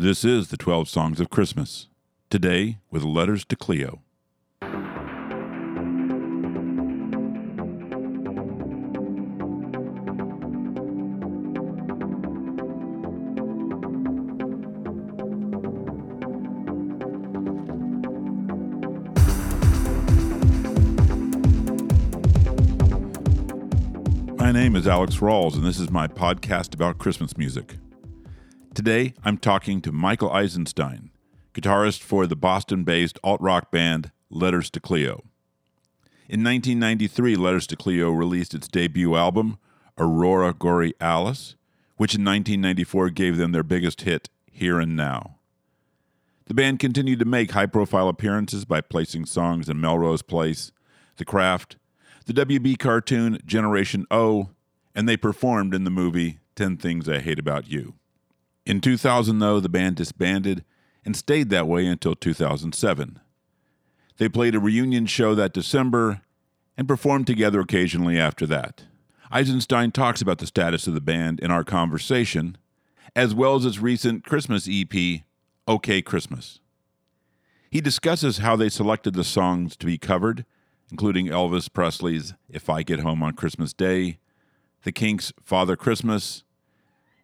[0.00, 1.88] This is the 12 Songs of Christmas.
[2.30, 4.00] Today with letters to Cleo.
[24.36, 27.78] My name is Alex Rawls, and this is my podcast about Christmas music.
[28.78, 31.10] Today, I'm talking to Michael Eisenstein,
[31.52, 35.24] guitarist for the Boston based alt rock band Letters to Cleo.
[36.28, 39.58] In 1993, Letters to Cleo released its debut album,
[39.98, 41.56] Aurora Gory Alice,
[41.96, 45.38] which in 1994 gave them their biggest hit, Here and Now.
[46.46, 50.70] The band continued to make high profile appearances by placing songs in Melrose Place,
[51.16, 51.78] The Craft,
[52.26, 54.50] the WB cartoon Generation O,
[54.94, 57.94] and they performed in the movie 10 Things I Hate About You.
[58.68, 60.64] In 2000, though, the band disbanded
[61.04, 63.18] and stayed that way until 2007.
[64.18, 66.20] They played a reunion show that December
[66.76, 68.84] and performed together occasionally after that.
[69.32, 72.56] Eisenstein talks about the status of the band in our conversation,
[73.16, 75.22] as well as its recent Christmas EP,
[75.66, 76.60] OK Christmas.
[77.70, 80.44] He discusses how they selected the songs to be covered
[80.90, 84.18] including Elvis Presley's If I Get Home on Christmas Day,
[84.84, 86.44] The Kinks' Father Christmas,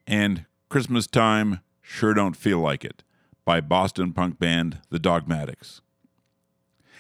[0.07, 0.45] and
[0.75, 3.05] Christmas Time Sure Don't Feel Like It
[3.45, 5.83] by Boston punk band The Dogmatics.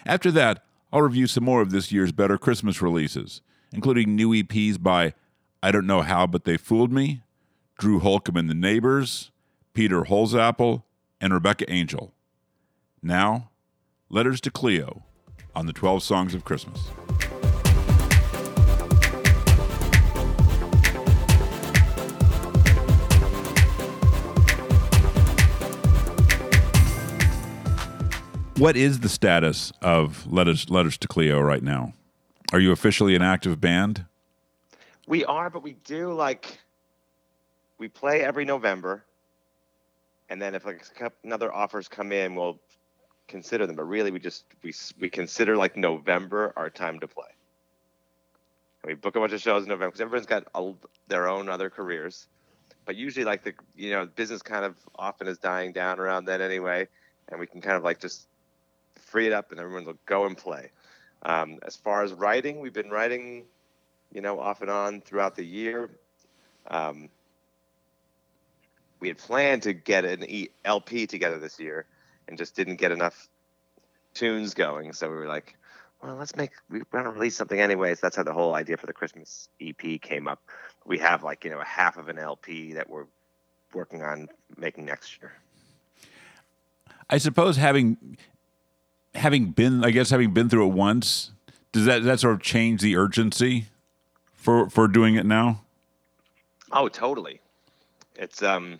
[0.06, 3.41] After that, I'll review some more of this year's better Christmas releases,
[3.72, 5.12] including new EPs by
[5.61, 7.25] I Don't Know How But They Found Me,
[7.77, 9.33] Drew Holcomb and the Neighbors,
[9.72, 10.84] Peter Holsapple,
[11.20, 12.14] and Rebecca Angel.
[13.02, 13.50] Now,
[14.08, 15.02] Letters to Cleo
[15.52, 16.91] on the 12 Songs of Christmas.
[28.58, 31.92] What is the status of Letters, Letters to Cleo right now?
[32.52, 34.05] Are you officially an active band?
[35.08, 36.61] We are, but we do like
[37.78, 39.05] we play every November,
[40.30, 40.84] and then if like
[41.24, 42.61] another offers come in, we'll
[43.27, 47.27] consider them, but really we just we we consider like November our time to play.
[48.84, 50.73] And we book a bunch of shows in November because everyone's got a,
[51.08, 52.28] their own other careers,
[52.84, 56.40] but usually like the you know business kind of often is dying down around then
[56.40, 56.86] anyway,
[57.30, 58.28] and we can kind of like just
[59.14, 60.73] free it up and everyone will go and play.
[61.23, 63.45] Um, as far as writing, we've been writing,
[64.13, 65.89] you know, off and on throughout the year.
[66.67, 67.08] Um,
[68.98, 70.27] we had planned to get an
[70.64, 71.86] LP together this year,
[72.27, 73.29] and just didn't get enough
[74.14, 74.92] tunes going.
[74.92, 75.57] So we were like,
[76.02, 78.01] well, let's make we want to release something anyways.
[78.01, 80.42] That's how the whole idea for the Christmas EP came up.
[80.85, 83.07] We have like you know a half of an LP that we're
[83.73, 84.27] working on
[84.57, 85.35] making next year.
[87.08, 88.17] I suppose having
[89.14, 91.30] having been, I guess, having been through it once,
[91.73, 93.67] does that does that sort of change the urgency
[94.33, 95.63] for for doing it now?
[96.73, 97.41] Oh, totally.
[98.17, 98.79] It's um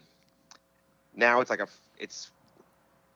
[1.15, 1.69] now it's like a
[1.99, 2.31] it's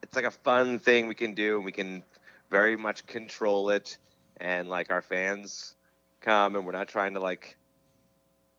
[0.03, 2.03] it's like a fun thing we can do and we can
[2.49, 3.97] very much control it
[4.37, 5.75] and like our fans
[6.21, 7.57] come and we're not trying to like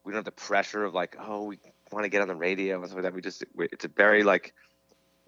[0.04, 1.58] we don't have the pressure of like oh we
[1.90, 4.22] want to get on the radio and stuff like that we just it's a very
[4.22, 4.54] like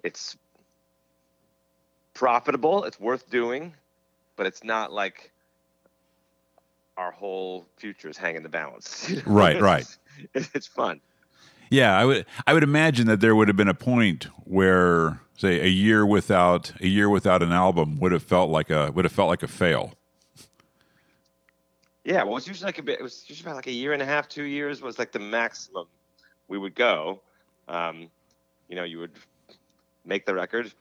[0.05, 0.37] it's
[2.15, 3.75] profitable it's worth doing
[4.37, 5.33] but it's not like
[6.97, 9.87] our whole future is hanging the balance right right
[10.35, 11.01] it's, it's fun
[11.71, 15.61] yeah i would i would imagine that there would have been a point where say
[15.61, 19.13] a year without a year without an album would have felt like a would have
[19.13, 19.93] felt like a fail.
[22.05, 22.99] Yeah, well, it's usually like a bit.
[22.99, 25.21] It was usually about like a year and a half, two years was like the
[25.21, 25.87] maximum
[26.49, 27.21] we would go.
[27.69, 28.09] Um,
[28.69, 29.13] you know, you would
[30.05, 30.73] make the record,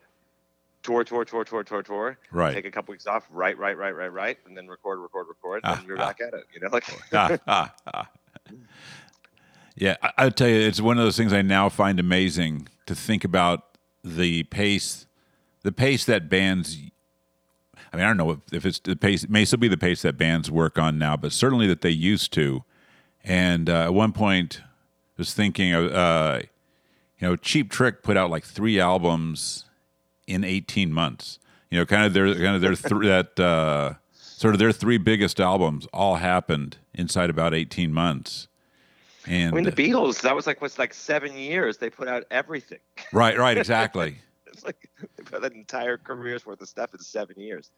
[0.84, 2.18] tour, tour, tour, tour, tour, tour.
[2.31, 2.53] Right.
[2.53, 5.62] Take a couple weeks off, write, write, write, write, write, and then record, record, record,
[5.64, 6.08] and ah, you're ah.
[6.08, 6.46] back at it.
[6.53, 6.86] You know, like.
[7.14, 8.09] ah, ah, ah.
[9.75, 12.96] Yeah, I, I tell you, it's one of those things I now find amazing to
[12.96, 15.06] think about the pace,
[15.64, 16.78] the pace that bands.
[17.94, 19.23] I mean, I don't know if, if it's the pace.
[19.23, 21.90] It may still be the pace that bands work on now, but certainly that they
[21.90, 22.64] used to.
[23.23, 24.67] And uh, at one point, I
[25.17, 26.41] was thinking, uh,
[27.20, 29.66] you know, Cheap Trick put out like three albums
[30.32, 31.40] in 18 months.
[31.70, 33.02] You know, kind of their kind of their th-
[33.36, 38.48] that uh, sort of their three biggest albums all happened inside about 18 months.
[39.28, 41.78] And I mean, the Beatles, that was like what's like seven years.
[41.78, 42.80] They put out everything.
[43.14, 44.20] Right, right, exactly.
[44.48, 47.72] it's like they put an entire career's worth of stuff in seven years.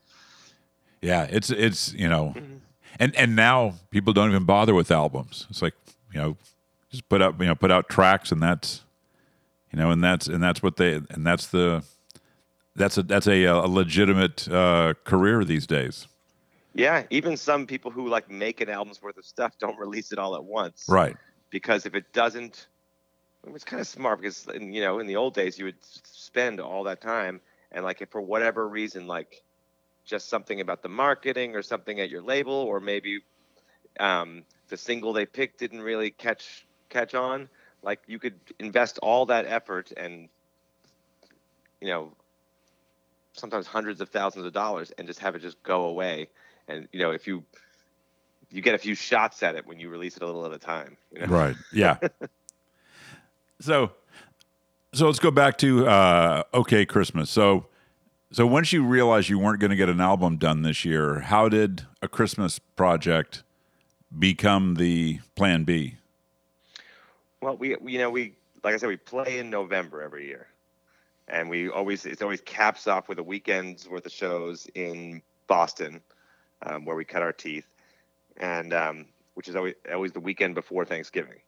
[1.02, 2.58] Yeah, it's it's you know, mm-hmm.
[3.00, 5.48] and and now people don't even bother with albums.
[5.50, 5.74] It's like
[6.14, 6.38] you know,
[6.92, 8.84] just put up you know put out tracks and that's
[9.72, 11.84] You know, and that's and that's what they and that's the
[12.76, 16.08] that's a that's a, a legitimate uh, career these days.
[16.74, 20.18] Yeah, even some people who like make an album's worth of stuff don't release it
[20.18, 20.86] all at once.
[20.90, 21.16] Right.
[21.52, 22.68] Because if it doesn't,
[23.48, 26.60] it's kind of smart because in, you know in the old days you would spend
[26.60, 27.42] all that time
[27.72, 29.44] and like if for whatever reason like
[30.06, 33.20] just something about the marketing or something at your label or maybe
[34.00, 37.50] um, the single they picked didn't really catch catch on
[37.84, 40.30] like you could invest all that effort and
[41.82, 42.14] you know
[43.34, 46.30] sometimes hundreds of thousands of dollars and just have it just go away.
[46.68, 47.44] And you know if you
[48.50, 50.60] you get a few shots at it when you release it a little at a
[50.60, 51.26] time you know?
[51.28, 51.56] right.
[51.74, 51.98] Yeah.
[53.60, 53.92] So
[54.94, 57.30] so let's go back to uh, okay christmas.
[57.30, 57.66] So
[58.32, 61.50] so once you realized you weren't going to get an album done this year how
[61.50, 63.44] did a christmas project
[64.18, 65.98] become the plan b?
[67.42, 68.34] Well we you know we
[68.64, 70.48] like i said we play in november every year
[71.28, 76.02] and we always it's always caps off with a weekend's worth of shows in boston
[76.66, 77.68] um, where we cut our teeth
[78.38, 79.06] and um,
[79.36, 81.40] which is always always the weekend before thanksgiving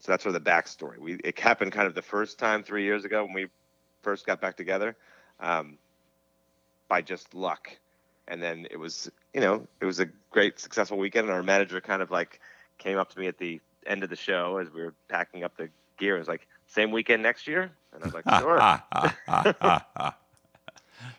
[0.00, 0.98] so that's sort of the backstory.
[0.98, 3.46] We it happened kind of the first time three years ago when we
[4.02, 4.96] first got back together,
[5.38, 5.76] um,
[6.88, 7.70] by just luck,
[8.26, 11.26] and then it was you know it was a great successful weekend.
[11.26, 12.40] And our manager kind of like
[12.78, 15.56] came up to me at the end of the show as we were packing up
[15.58, 16.14] the gear.
[16.14, 18.58] and was like, "Same weekend next year," and I was like, "Sure."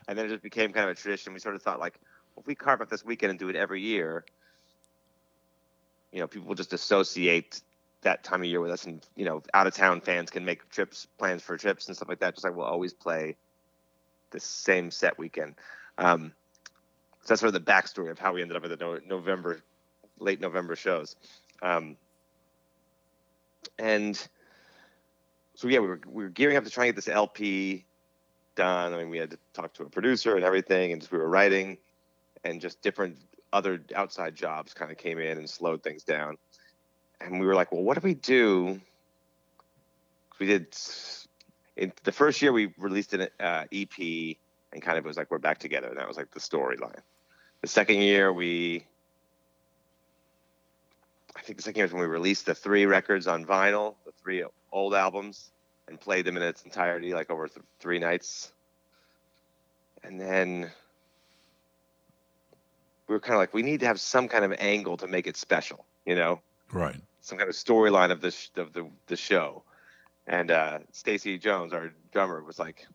[0.08, 1.32] and then it just became kind of a tradition.
[1.32, 1.98] We sort of thought like,
[2.34, 4.24] well, if we carve up this weekend and do it every year,
[6.12, 7.62] you know, people will just associate
[8.02, 10.68] that time of year with us and you know out of town fans can make
[10.68, 13.36] trips plans for trips and stuff like that just like we'll always play
[14.30, 15.54] the same set weekend
[15.98, 16.32] um,
[17.22, 19.62] so that's sort of the backstory of how we ended up at the no- november
[20.18, 21.16] late november shows
[21.62, 21.96] um,
[23.78, 24.28] and
[25.54, 27.84] so yeah we were, we were gearing up to try and get this lp
[28.54, 31.18] done i mean we had to talk to a producer and everything and just we
[31.18, 31.78] were writing
[32.44, 33.16] and just different
[33.52, 36.36] other outside jobs kind of came in and slowed things down
[37.24, 38.80] and we were like, well, what do we do?
[40.38, 40.76] We did
[41.76, 44.36] in the first year we released an uh, EP
[44.72, 47.00] and kind of it was like we're back together, and that was like the storyline.
[47.60, 48.86] The second year we,
[51.36, 54.12] I think the second year is when we released the three records on vinyl, the
[54.22, 54.42] three
[54.82, 55.50] old albums,
[55.88, 58.52] and played them in its entirety, like over th- three nights.
[60.02, 60.70] And then
[63.08, 65.26] we were kind of like, we need to have some kind of angle to make
[65.26, 66.40] it special, you know?
[66.72, 69.62] Right some kind of storyline of this of the the show.
[70.26, 72.86] And uh, Stacy Jones, our drummer, was like,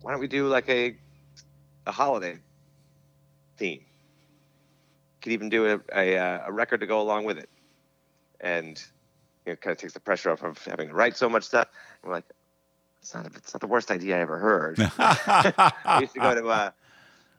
[0.00, 0.96] "Why don't we do like a
[1.86, 2.38] a holiday
[3.56, 3.84] theme?
[5.20, 7.50] Could even do a, a, uh, a record to go along with it,
[8.40, 8.82] and
[9.48, 11.68] you know, kind of takes the pressure off of having to write so much stuff."
[12.02, 12.24] And we're like,
[13.00, 16.48] "It's not, it's not the worst idea I ever heard." I used to go to
[16.48, 16.70] uh,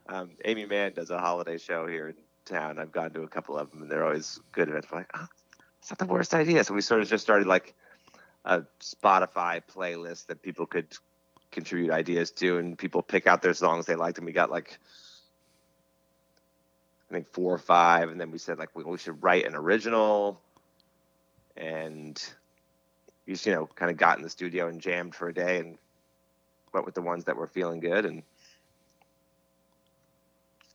[0.08, 2.14] um, Aimee Mann does a holiday show here in
[2.44, 2.78] town.
[2.78, 4.88] I've gone to a couple of them, and they're always good events.
[4.90, 5.26] We're like, oh,
[5.78, 6.64] it's not the worst idea.
[6.64, 7.74] So we sort of just started like
[8.44, 10.88] a Spotify playlist that people could
[11.52, 14.78] contribute ideas to, and people pick out their songs they liked, and we got like
[17.10, 19.54] I think four or five, and then we said like we, we should write an
[19.54, 20.40] original,
[21.56, 22.22] and
[23.26, 25.58] we just you know kind of got in the studio and jammed for a day
[25.58, 25.78] and
[26.72, 28.22] went with the ones that were feeling good and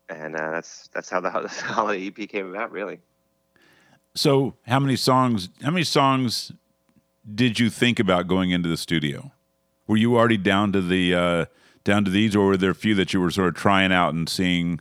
[0.10, 3.00] and uh, that's that's how the, the holiday EP came about, really.
[4.13, 5.50] So, how many songs?
[5.62, 6.51] How many songs
[7.34, 9.32] did you think about going into the studio?
[9.88, 11.46] Were you already down to the uh,
[11.84, 14.13] down to these, or were there a few that you were sort of trying out
[14.13, 14.79] and seeing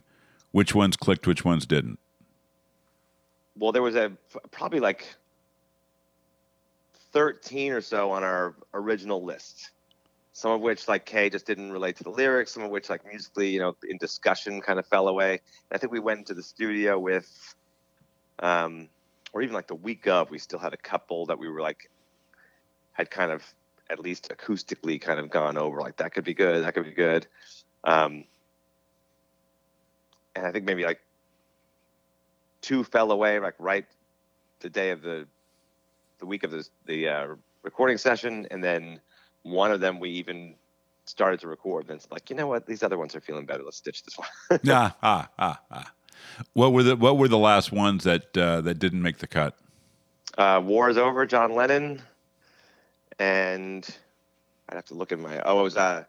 [0.51, 1.99] which ones clicked, which ones didn't?
[3.57, 4.11] Well, there was a
[4.51, 5.15] probably like
[7.15, 9.71] thirteen or so on our original list
[10.35, 13.07] some of which like Kay just didn't relate to the lyrics, some of which like
[13.07, 15.39] musically, you know, in discussion kind of fell away.
[15.71, 17.55] I think we went into the studio with,
[18.39, 18.89] um,
[19.31, 21.89] or even like the week of, we still had a couple that we were like,
[22.91, 23.45] had kind of
[23.89, 26.91] at least acoustically kind of gone over like that could be good, that could be
[26.91, 27.25] good.
[27.85, 28.25] Um,
[30.35, 30.99] and I think maybe like
[32.59, 33.85] two fell away like right
[34.59, 35.27] the day of the
[36.19, 37.27] the week of the the uh,
[37.63, 38.99] recording session, and then
[39.43, 40.55] one of them we even
[41.05, 41.89] started to record.
[41.89, 42.65] And it's like, you know what?
[42.65, 43.63] These other ones are feeling better.
[43.63, 44.59] Let's ditch this one.
[44.69, 45.91] ah, ah, ah, ah.
[46.53, 49.57] What were the What were the last ones that uh, that didn't make the cut?
[50.37, 51.25] Uh, War is over.
[51.25, 52.01] John Lennon,
[53.19, 53.87] and
[54.69, 55.41] I'd have to look at my.
[55.41, 56.05] Oh, it was uh,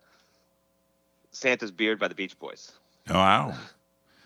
[1.30, 2.72] Santa's Beard by the Beach Boys.
[3.08, 3.54] Oh, wow.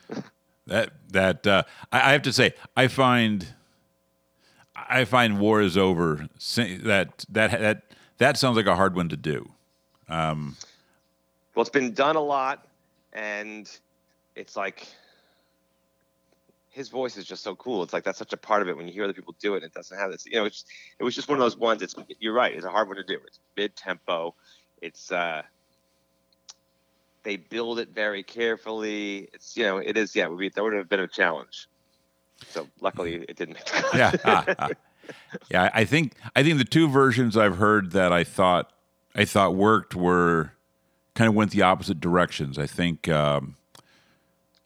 [0.67, 3.47] that that uh, I, I have to say, I find
[4.89, 7.83] I find "War Is Over" that that that
[8.19, 9.51] that sounds like a hard one to do.
[10.09, 10.57] Um,
[11.55, 12.67] well, it's been done a lot,
[13.13, 13.71] and
[14.35, 14.87] it's like
[16.71, 17.83] his voice is just so cool.
[17.83, 19.63] It's like that's such a part of it when you hear other people do it.
[19.65, 20.45] It doesn't have this, you know.
[20.45, 20.65] It's
[20.99, 21.83] it was just one of those ones.
[21.83, 22.55] It's you're right.
[22.55, 23.19] It's a hard one to do.
[23.27, 24.35] It's mid tempo.
[24.81, 25.43] It's uh,
[27.23, 29.29] they build it very carefully.
[29.33, 30.29] It's you know it is yeah.
[30.29, 31.69] Would be, that would have been a challenge.
[32.49, 33.59] So luckily it didn't.
[33.95, 34.69] yeah, ah, ah.
[35.51, 35.71] yeah.
[35.73, 38.73] I think I think the two versions I've heard that I thought
[39.15, 40.53] I thought worked were
[41.15, 42.59] kind of went the opposite directions.
[42.59, 43.09] I think.
[43.09, 43.57] Um,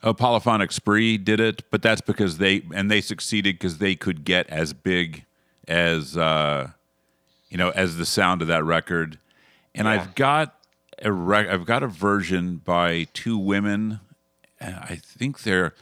[0.04, 4.24] a Polyphonic Spree did it, but that's because they and they succeeded because they could
[4.24, 5.24] get as big
[5.66, 6.70] as uh,
[7.48, 9.18] you know as the sound of that record.
[9.74, 9.94] And yeah.
[9.94, 10.54] I've got
[11.02, 14.00] a rec- I've got a version by two women.
[14.60, 15.74] I think they're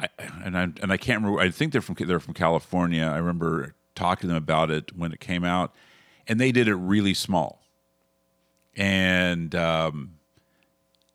[0.00, 0.08] I,
[0.44, 1.40] and I and I can't remember.
[1.40, 3.04] I think they're from they're from California.
[3.04, 5.74] I remember talking to them about it when it came out,
[6.26, 7.62] and they did it really small.
[8.76, 10.14] And um,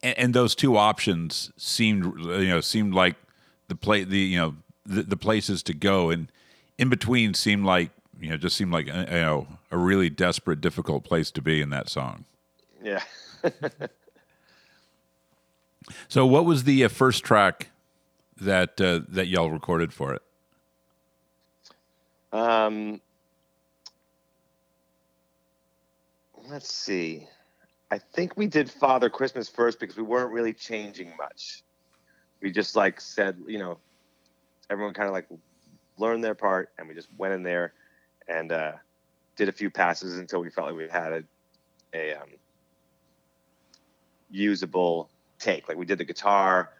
[0.03, 3.15] and, and those two options seemed you know seemed like
[3.67, 6.31] the play the you know the, the places to go and
[6.77, 7.89] in between seemed like
[8.19, 11.59] you know just seemed like uh, you know a really desperate difficult place to be
[11.61, 12.25] in that song
[12.83, 13.01] yeah
[16.07, 17.69] so what was the uh, first track
[18.37, 20.21] that uh, that y'all recorded for it
[22.31, 22.99] um
[26.49, 27.27] let's see
[27.91, 31.63] I think we did Father Christmas first because we weren't really changing much.
[32.41, 33.77] We just like said, you know,
[34.69, 35.27] everyone kind of like
[35.97, 37.73] learned their part, and we just went in there
[38.27, 38.73] and uh,
[39.35, 41.23] did a few passes until we felt like we had a,
[41.93, 42.29] a um,
[44.29, 45.69] usable take.
[45.69, 46.71] Like we did the guitar,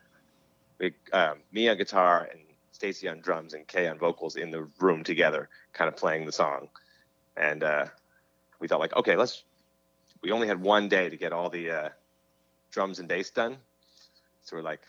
[1.13, 2.41] um, me on guitar and
[2.72, 6.32] Stacy on drums and Kay on vocals in the room together, kind of playing the
[6.32, 6.67] song.
[7.38, 7.86] And uh,
[8.60, 9.44] we thought like, okay, let's
[10.22, 11.89] we only had one day to get all the uh,
[12.72, 13.58] drums and bass done.
[14.44, 14.82] So we're like,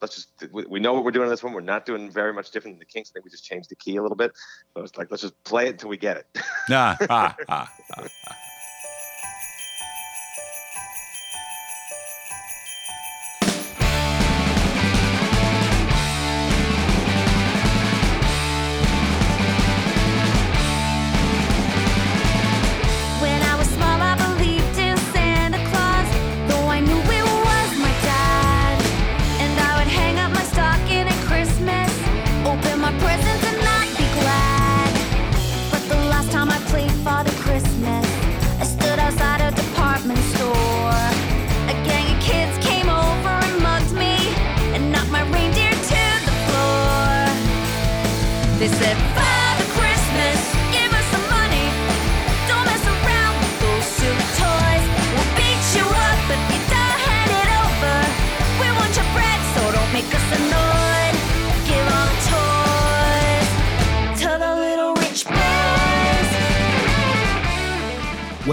[0.00, 1.52] let's just, we, we know what we're doing on this one.
[1.52, 3.10] We're not doing very much different than the Kinks.
[3.10, 4.32] I think we just changed the key a little bit.
[4.74, 6.26] So it's like, let's just play it until we get it.
[6.70, 8.41] ah, ah, ah, ah.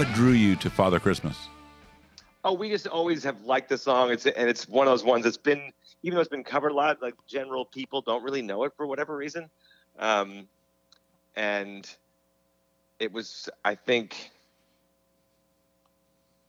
[0.04, 1.36] To Father Christmas?
[2.42, 4.10] Oh, we just always have liked the song.
[4.10, 6.74] It's and it's one of those ones that's been even though it's been covered a
[6.74, 9.50] lot, like general people don't really know it for whatever reason.
[9.98, 10.48] Um,
[11.36, 11.88] and
[12.98, 14.30] it was, I think,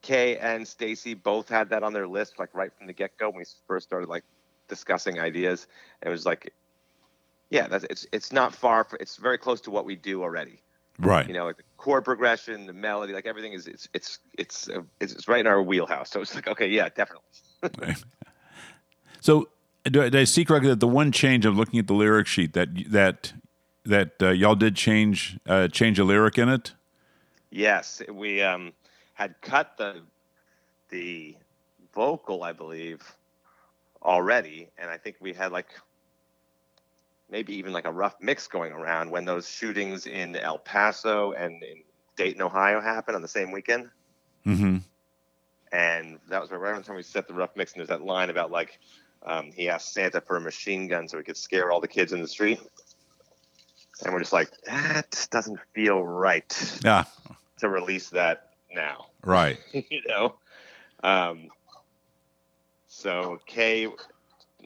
[0.01, 3.29] Kay and Stacy both had that on their list, like right from the get go
[3.29, 4.23] when we first started like
[4.69, 5.67] discussing ideas.
[6.01, 6.53] And it was like,
[7.49, 8.87] yeah, that's it's it's not far.
[8.99, 10.61] It's very close to what we do already.
[10.99, 11.27] Right.
[11.27, 14.81] You know, like the chord progression, the melody, like everything is it's it's it's uh,
[14.99, 16.11] it's, right in our wheelhouse.
[16.11, 17.95] So it's like, okay, yeah, definitely.
[19.21, 19.49] so
[19.85, 22.69] do I see correctly that the one change of looking at the lyric sheet that
[22.91, 23.33] that
[23.85, 26.73] that uh, y'all did change uh, change a lyric in it?
[27.49, 28.73] Yes, we um,
[29.13, 30.01] had cut the
[30.89, 31.35] the
[31.93, 33.01] vocal, I believe,
[34.03, 35.67] already, and I think we had like
[37.31, 41.63] maybe even like a rough mix going around when those shootings in El Paso and
[41.63, 41.81] in
[42.17, 43.89] Dayton, Ohio happened on the same weekend.
[44.45, 44.77] Mm-hmm.
[45.71, 47.71] And that was right around the time we set the rough mix.
[47.71, 48.77] And there's that line about like
[49.23, 52.11] um, he asked Santa for a machine gun so he could scare all the kids
[52.11, 52.59] in the street.
[54.03, 56.79] And we're just like, that doesn't feel right.
[56.83, 57.05] Yeah.
[57.59, 59.05] To release that now.
[59.23, 59.59] Right.
[59.73, 60.35] you know.
[61.03, 61.49] Um,
[62.87, 63.87] so Kay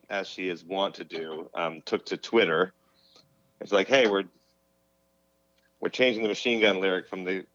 [0.09, 2.73] as she is wont to do, um, took to Twitter.
[3.61, 4.25] It's like, hey, we're
[5.79, 7.45] we're changing the machine gun lyric from the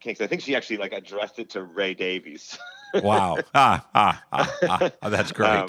[0.00, 0.20] Kinks.
[0.20, 2.58] I think she actually like addressed it to Ray Davies.
[3.02, 3.36] wow.
[3.54, 5.48] Ah, ah, ah, ah, that's great.
[5.50, 5.68] Um,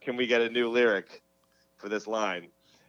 [0.00, 1.22] can we get a new lyric
[1.76, 2.48] for this line?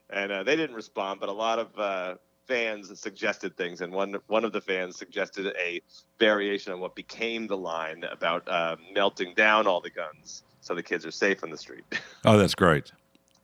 [0.10, 2.16] And uh, they didn't respond, but a lot of uh,
[2.48, 5.82] fans suggested things, and one one of the fans suggested a
[6.18, 10.84] variation on what became the line about uh, melting down all the guns so the
[10.84, 11.84] kids are safe on the street.
[12.26, 12.92] Oh, that's great.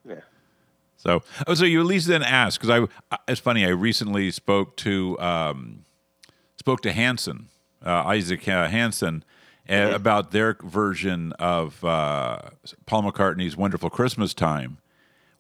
[0.08, 0.16] yeah.
[0.98, 3.18] So, oh, so you at least then ask because I.
[3.32, 3.66] It's funny.
[3.66, 5.86] I recently spoke to um,
[6.58, 7.48] spoke to Hanson,
[7.86, 9.24] uh, Isaac uh, Hanson,
[9.70, 12.40] uh, about their version of uh,
[12.86, 14.80] Paul McCartney's "Wonderful Christmas Time,"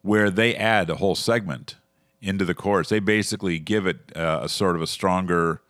[0.02, 1.75] where they add a whole segment
[2.22, 2.90] into the chorus.
[2.90, 5.62] They basically give it uh, a sort of a stronger,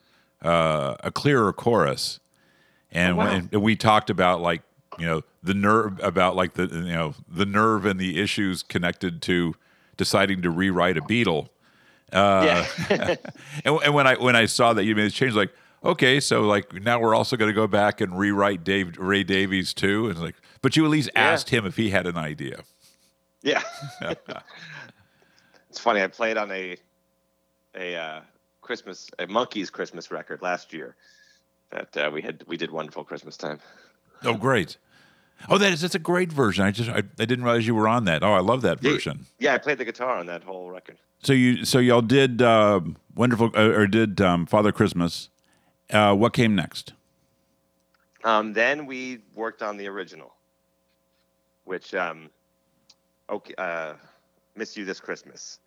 [0.43, 2.19] uh, a clearer chorus,
[2.91, 3.25] and, Oh, wow.
[3.31, 4.61] when- and we talked about like
[4.99, 9.21] you know the nerve about like the you know the nerve and the issues connected
[9.23, 9.55] to
[9.97, 11.49] deciding to rewrite a Beatle.
[12.11, 13.15] Uh, yeah.
[13.65, 15.51] And, and when I when I saw that you made this change, like
[15.83, 19.73] okay, so like now we're also going to go back and rewrite Dave Ray Davies
[19.73, 21.21] too, and like, but you at least Yeah.
[21.21, 22.61] asked him if he had an idea.
[23.41, 23.61] Yeah.
[25.69, 26.01] it's funny.
[26.01, 26.77] I played on a
[27.75, 28.21] a uh,
[28.61, 30.95] Christmas a Monkees Christmas record last year
[31.71, 33.59] that uh, we had we did wonderful Christmas time.
[34.23, 34.77] Oh, great!
[35.49, 36.63] Oh, that is that's a great version.
[36.63, 38.23] I just I, I didn't realize you were on that.
[38.23, 39.25] Oh, I love that version.
[39.39, 40.97] Yeah, I played the guitar on that whole record.
[41.21, 42.81] So you so y'all did uh,
[43.15, 45.29] wonderful uh, or did um, Father Christmas.
[45.89, 46.93] Uh, what came next?
[48.23, 50.33] Um, then we worked on the original,
[51.65, 52.29] which um,
[53.29, 53.93] okay, uh,
[54.55, 55.59] "Miss You This Christmas,"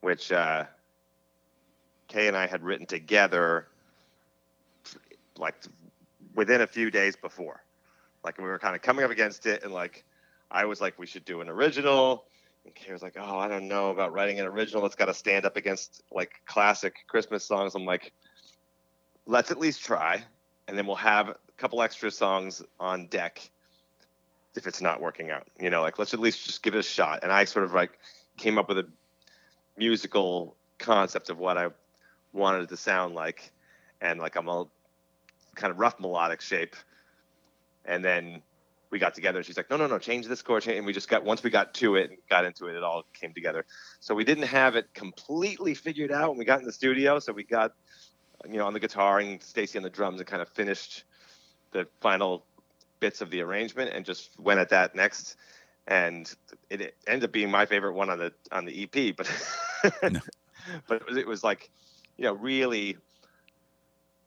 [0.00, 0.64] which uh,
[2.08, 3.68] Kay and I had written together,
[5.38, 5.54] like
[6.34, 7.62] within a few days before.
[8.24, 10.04] Like we were kind of coming up against it, and like
[10.50, 12.24] I was like, we should do an original.
[12.64, 14.82] And Kay was like, oh, I don't know about writing an original.
[14.82, 17.74] That's got to stand up against like classic Christmas songs.
[17.74, 18.12] I'm like,
[19.26, 20.24] let's at least try
[20.68, 23.50] and then we'll have a couple extra songs on deck
[24.56, 25.46] if it's not working out.
[25.60, 27.20] You know, like let's at least just give it a shot.
[27.22, 27.98] And I sort of like
[28.36, 28.86] came up with a
[29.76, 31.68] musical concept of what I
[32.32, 33.52] wanted it to sound like,
[34.00, 34.66] and like I'm a
[35.54, 36.76] kind of rough melodic shape.
[37.84, 38.42] And then
[38.90, 41.08] we got together, and she's like, "No, no, no, change this chord." And we just
[41.08, 43.64] got once we got to it and got into it, it all came together.
[44.00, 47.18] So we didn't have it completely figured out when we got in the studio.
[47.18, 47.72] So we got
[48.50, 51.04] you know, on the guitar and Stacy on the drums and kind of finished
[51.72, 52.44] the final
[53.00, 55.36] bits of the arrangement and just went at that next.
[55.86, 56.32] And
[56.70, 59.30] it, it ended up being my favorite one on the on the EP, but
[60.88, 61.70] but it was, it was like,
[62.16, 62.96] you know, really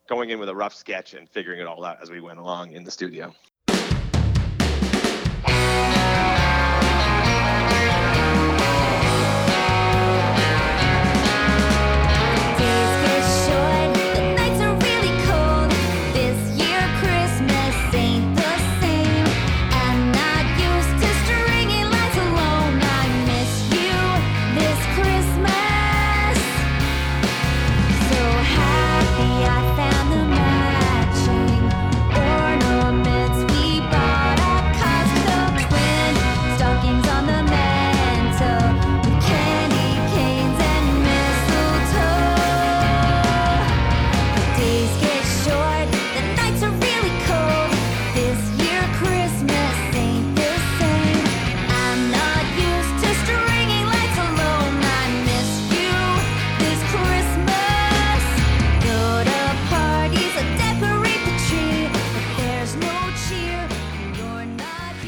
[0.07, 2.71] going in with a rough sketch and figuring it all out as we went along
[2.71, 3.33] in the studio.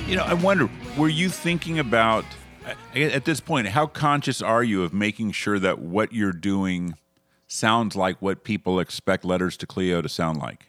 [0.10, 0.68] You know, I wonder,
[0.98, 2.26] were you thinking about
[2.96, 6.96] at this point, how conscious are you of making sure that what you're doing
[7.48, 10.66] sounds like what people expect Letters to Cleo to sound like?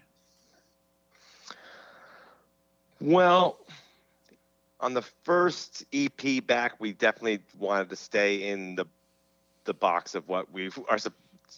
[3.00, 3.56] Well,
[4.78, 8.84] on the first EP back, we definitely wanted to stay in the
[9.64, 10.98] the box of what we are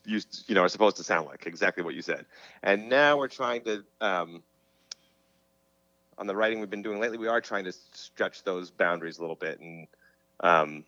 [0.04, 1.46] used, you know, are supposed to sound like.
[1.46, 2.26] Exactly what you said.
[2.62, 4.42] And now we're trying to, um,
[6.18, 9.20] on the writing we've been doing lately, we are trying to stretch those boundaries a
[9.20, 9.86] little bit and
[10.40, 10.84] um,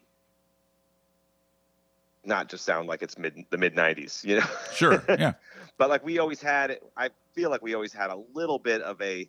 [2.25, 4.47] not just sound like it's mid the mid '90s, you know.
[4.75, 5.03] Sure.
[5.09, 5.33] Yeah.
[5.79, 9.01] but like we always had i feel like we always had a little bit of
[9.03, 9.29] a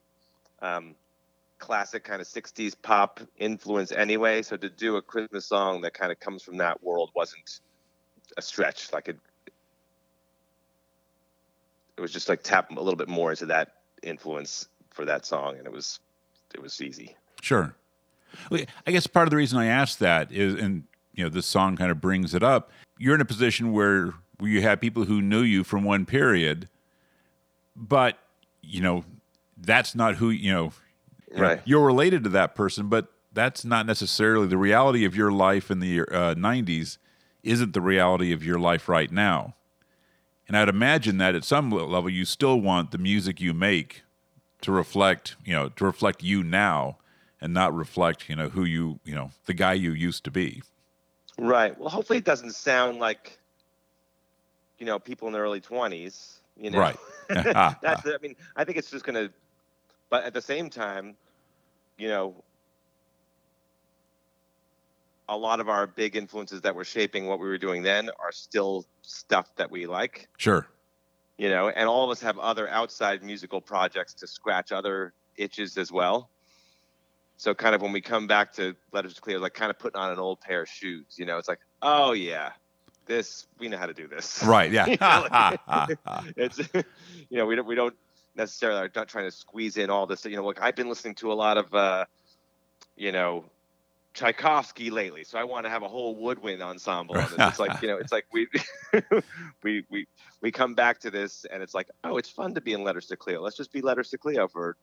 [0.62, 0.96] um,
[1.60, 6.12] classic kind of 60s pop influence anyway so to do a christmas song that kind
[6.12, 7.60] of comes from that world wasn't
[8.38, 9.18] a stretch like it
[11.98, 15.58] it was just like tap a little bit more into that influence for that song
[15.58, 16.00] and it was
[16.54, 17.76] it was easy Sure.
[18.52, 21.78] I guess part of the reason I asked that is, and you know, this song
[21.78, 22.72] kind of brings it up.
[22.98, 26.68] You're in a position where you have people who knew you from one period,
[27.76, 28.18] but
[28.64, 29.06] you know,
[29.58, 30.72] that's not who you know.
[31.30, 31.62] you know, Right.
[31.66, 35.80] You're related to that person, but that's not necessarily the reality of your life in
[35.80, 36.98] the uh, '90s.
[37.44, 39.54] Isn't the reality of your life right now?
[40.48, 44.02] And I'd imagine that at some level, you still want the music you make
[44.66, 46.98] to reflect, you know, to reflect you now,
[47.40, 50.64] and not reflect, you know, who you, you know, the guy you used to be.
[51.38, 51.78] Right.
[51.78, 53.38] Well, hopefully it doesn't sound like,
[54.80, 56.40] you know, people in their early twenties.
[56.58, 56.98] You know, Right.
[57.30, 58.02] That's.
[58.02, 59.30] the- I mean, I think it's just gonna.
[60.10, 61.16] But at the same time,
[61.98, 62.44] you know,
[65.30, 68.32] a lot of our big influences that were shaping what we were doing then are
[68.32, 70.28] still stuff that we like.
[70.38, 70.68] Sure.
[71.38, 75.78] You know, and all of us have other outside musical projects to scratch other itches
[75.78, 76.30] as well.
[77.38, 80.00] So kind of when we come back to Letters to Cleo, like kind of putting
[80.00, 81.06] on an old pair of shoes.
[81.18, 82.52] You know, it's like, oh yeah,
[83.06, 84.44] this we know how to do this.
[84.44, 84.72] Right.
[84.72, 84.86] Yeah.
[86.38, 86.60] it's
[87.30, 87.96] you know we don't we don't
[88.36, 90.26] necessarily are not trying to squeeze in all this.
[90.26, 92.06] You know, like I've been listening to a lot of uh,
[92.96, 93.46] you know
[94.16, 97.16] Tchaikovsky lately, so I want to have a whole woodwind ensemble.
[97.18, 98.48] It's like you know, it's like we
[99.64, 100.08] we we
[100.42, 103.08] we come back to this, and it's like, oh, it's fun to be in Letters
[103.08, 103.42] to Cleo.
[103.42, 104.78] Let's just be Letters to Cleo for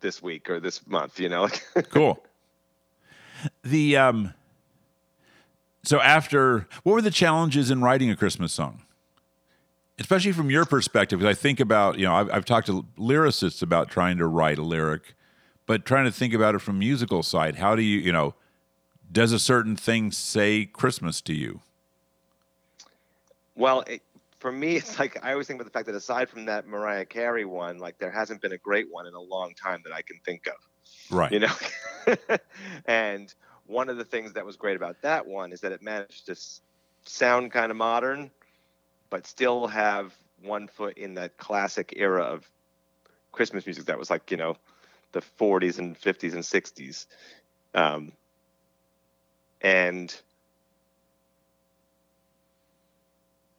[0.00, 1.18] this week or this month.
[1.18, 1.48] You know,
[1.90, 2.24] cool.
[3.64, 4.34] The um.
[5.82, 8.82] So after, what were the challenges in writing a Christmas song?
[9.98, 13.60] Especially from your perspective, because I think about, you know, I've, I've talked to lyricists
[13.60, 15.14] about trying to write a lyric,
[15.66, 17.56] but trying to think about it from musical side.
[17.56, 18.34] How do you, you know,
[19.14, 21.60] does a certain thing say Christmas to you?
[23.54, 24.02] Well, it,
[24.40, 27.06] for me, it's like I always think about the fact that aside from that Mariah
[27.06, 30.02] Carey one, like there hasn't been a great one in a long time that I
[30.02, 30.54] can think of.
[31.10, 31.32] Right.
[31.32, 31.54] You know,
[32.86, 33.32] and
[33.66, 36.32] one of the things that was great about that one is that it managed to
[36.32, 36.60] s-
[37.06, 38.30] sound kind of modern,
[39.10, 42.50] but still have one foot in that classic era of
[43.32, 44.56] Christmas music that was like you know
[45.12, 47.06] the 40s and 50s and 60s,
[47.74, 48.12] um,
[49.64, 50.14] and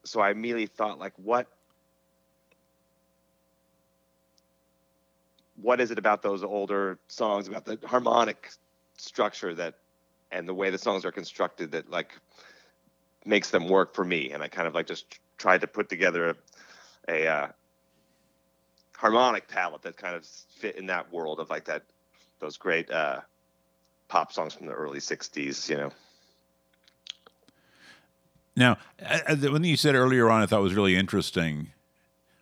[0.05, 1.47] so I immediately thought like what
[5.55, 8.51] what is it about those older songs about the harmonic
[8.97, 9.73] structure that
[10.31, 12.11] and the way the songs are constructed that like
[13.25, 14.31] makes them work for me?
[14.31, 16.35] And I kind of like just tried to put together
[17.07, 17.47] a, a uh,
[18.95, 21.83] harmonic palette that kind of fit in that world of like that
[22.39, 23.21] those great uh,
[24.07, 25.91] pop songs from the early 60s you know?
[28.55, 28.77] Now,
[29.29, 31.71] the one thing you said earlier on, I thought was really interesting,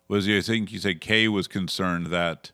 [0.06, 2.52] was you I think you said Kay was concerned that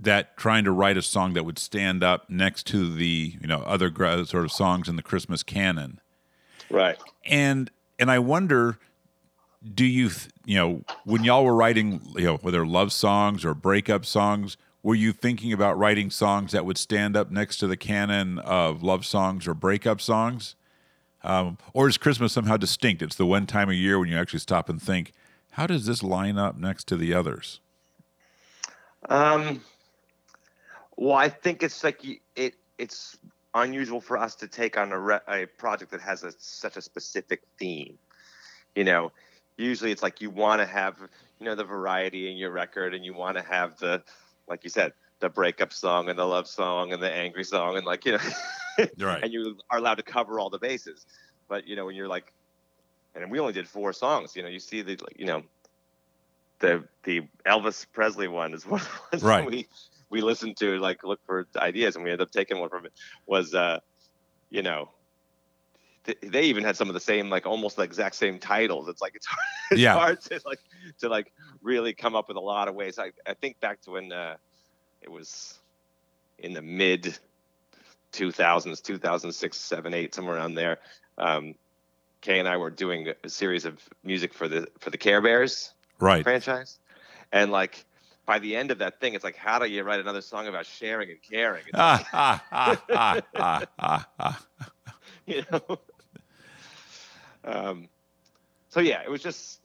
[0.00, 3.62] that trying to write a song that would stand up next to the you know
[3.62, 3.92] other
[4.24, 6.00] sort of songs in the Christmas canon,
[6.70, 6.96] right.
[7.24, 8.78] And and I wonder,
[9.74, 10.10] do you
[10.44, 14.94] you know when y'all were writing you know whether love songs or breakup songs, were
[14.94, 19.04] you thinking about writing songs that would stand up next to the canon of love
[19.04, 20.54] songs or breakup songs?
[21.24, 23.02] Um, or is Christmas somehow distinct?
[23.02, 25.12] It's the one time a year when you actually stop and think,
[25.52, 27.60] how does this line up next to the others?
[29.08, 29.62] Um,
[30.96, 32.04] well, I think it's like
[32.36, 32.54] it.
[32.78, 33.18] It's
[33.54, 36.82] unusual for us to take on a, re- a project that has a, such a
[36.82, 37.98] specific theme.
[38.76, 39.12] You know,
[39.56, 40.96] usually it's like you want to have
[41.40, 44.02] you know the variety in your record, and you want to have the,
[44.48, 47.84] like you said, the breakup song and the love song and the angry song, and
[47.84, 48.18] like you know,
[48.98, 49.22] Right.
[49.22, 51.06] and you are allowed to cover all the bases.
[51.48, 52.32] But you know, when you're like,
[53.14, 54.36] and we only did four songs.
[54.36, 55.42] You know, you see the you know,
[56.60, 58.80] the the Elvis Presley one is one
[59.12, 59.46] of the Right.
[59.46, 59.68] we
[60.10, 62.92] we listened to like look for ideas, and we ended up taking one from it.
[63.26, 63.80] Was uh,
[64.50, 64.90] you know.
[66.08, 68.88] Th- They even had some of the same, like almost the exact same titles.
[68.88, 69.92] It's like it's hard, it's Yeah.
[69.94, 70.58] hard to like
[70.98, 72.98] to like really come up with a lot of ways.
[72.98, 74.36] I, I think back to when uh,
[75.00, 75.60] it was
[76.38, 77.18] in the mid
[78.12, 80.78] 2000s 2006 7 8 somewhere around there
[81.18, 81.54] um,
[82.22, 85.74] kay and i were doing a series of music for the for the care bears
[86.00, 86.22] Right.
[86.24, 86.78] franchise
[87.32, 87.84] and like
[88.26, 90.64] by the end of that thing it's like how do you write another song about
[90.64, 94.46] sharing and caring ah, ah, ah, ah, ah, ah.
[95.26, 95.78] you know
[97.48, 97.88] um,
[98.68, 99.60] so yeah it was just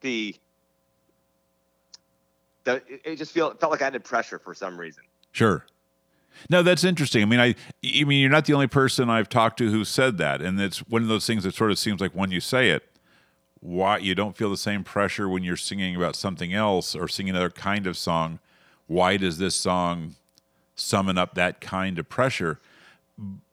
[0.00, 0.34] the
[2.64, 5.64] the it, just feel, felt like i added pressure for some reason Sure.
[6.48, 7.22] No, that's interesting.
[7.22, 10.18] I mean, I, I mean, you're not the only person I've talked to who said
[10.18, 12.70] that, and it's one of those things that sort of seems like when you say
[12.70, 12.84] it,
[13.60, 17.34] why you don't feel the same pressure when you're singing about something else or singing
[17.34, 18.38] another kind of song.
[18.86, 20.14] Why does this song
[20.76, 22.58] summon up that kind of pressure?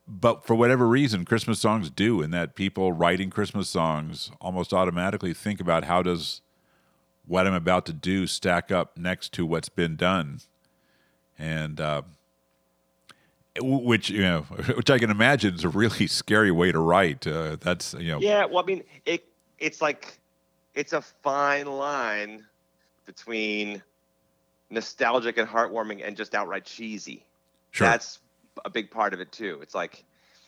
[0.08, 5.34] But for whatever reason, Christmas songs do, and that people writing Christmas songs almost automatically
[5.34, 6.42] think about how does
[7.26, 10.40] what I'm about to do stack up next to what's been done
[11.38, 12.02] and uh,
[13.60, 14.42] which you know,
[14.76, 17.26] which I can imagine is a really scary way to write.
[17.26, 19.26] Uh, that's you know, Yeah, well, I mean, it
[19.60, 20.20] it's like
[20.76, 22.46] it's a fine line
[23.06, 23.82] between
[24.70, 27.26] nostalgic and heartwarming and just outright cheesy.
[27.72, 27.88] Sure.
[27.88, 28.20] That's
[28.66, 29.60] a big part of it too.
[29.62, 30.04] It's like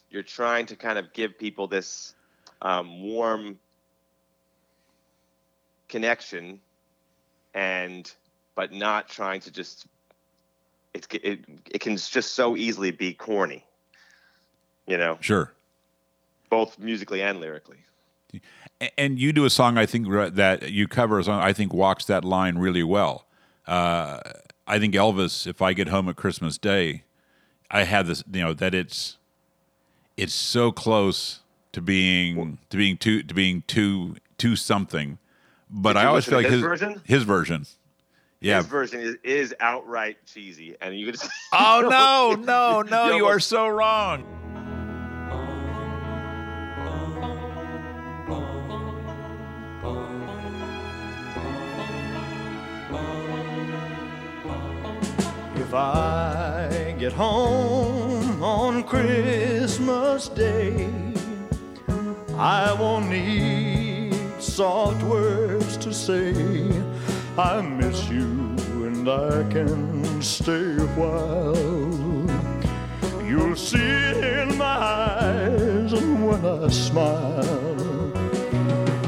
[0.10, 2.14] you're trying to kind of give people this
[2.62, 3.60] um, warm
[5.88, 6.60] connection,
[7.54, 8.12] and
[8.56, 9.86] but not trying to just.
[10.94, 13.66] It's it it can just so easily be corny.
[14.88, 15.54] You know, sure.
[16.50, 17.78] both musically and lyrically.
[18.98, 22.06] And you do a song I think that you cover a song I think walks
[22.06, 23.28] that line really well.
[23.68, 24.20] Uh,
[24.66, 27.04] I think Elvis, if I get home at Christmas Day,
[27.72, 29.18] I have this, you know, that it's
[30.18, 35.18] it's so close to being to being too to being too too something,
[35.70, 37.02] but I always feel like his his version?
[37.06, 37.66] his version,
[38.42, 38.58] yeah.
[38.58, 41.20] His version is, is outright cheesy, and you could.
[41.54, 43.10] Oh no, no, no!
[43.10, 44.39] You You are so wrong.
[55.60, 60.90] If I get home on Christmas Day,
[62.38, 66.32] I won't need soft words to say.
[67.38, 68.56] I miss you
[68.88, 71.56] and I can stay a while.
[73.26, 78.12] You'll see it in my eyes and when I smile.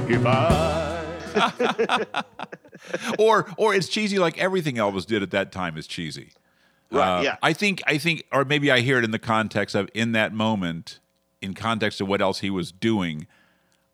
[0.10, 1.02] If I
[3.20, 6.32] or or it's cheesy like everything Elvis did at that time is cheesy.
[6.92, 7.38] Right, Uh, yeah.
[7.42, 10.34] I think I think or maybe I hear it in the context of in that
[10.34, 11.00] moment,
[11.42, 13.28] in context of what else he was doing,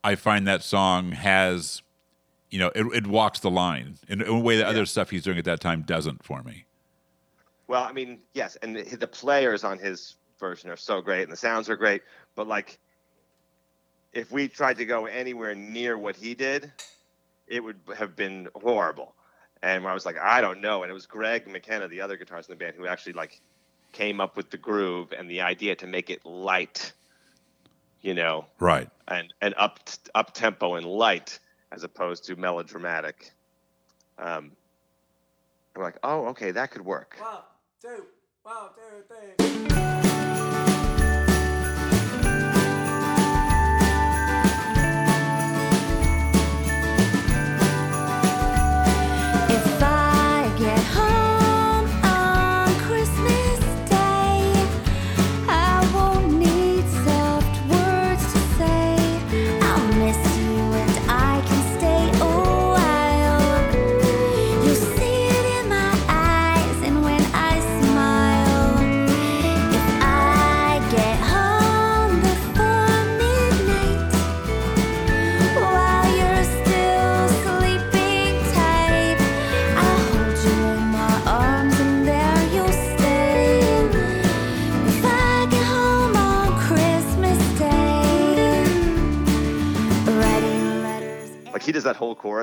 [0.04, 1.82] I find that song has
[2.50, 5.38] you know, it, it walks the line in a way that other stuff he's doing
[5.38, 6.66] at that time doesn't for me.
[7.68, 11.32] Well, I mean, yes, and the, the players on his version are so great, and
[11.32, 12.02] the sounds are great.
[12.36, 12.80] But like,
[14.14, 16.72] if we tried to go anywhere near what he did,
[17.48, 19.14] it would have been horrible.
[19.64, 20.84] And where I was like, I don't know.
[20.84, 23.42] And it was Greg McKenna, the other guitarist in the band, who actually like
[23.92, 26.92] came up with the groove and the idea to make it light,
[28.02, 28.90] you know, Right.
[29.08, 29.80] and and up
[30.14, 31.40] up tempo and light
[31.72, 33.32] as opposed to melodramatic.
[34.20, 34.52] Um,
[35.76, 37.16] I'm like, oh, okay, that could work.
[37.20, 37.42] One,
[37.82, 38.06] two,
[38.44, 40.17] one, two, three.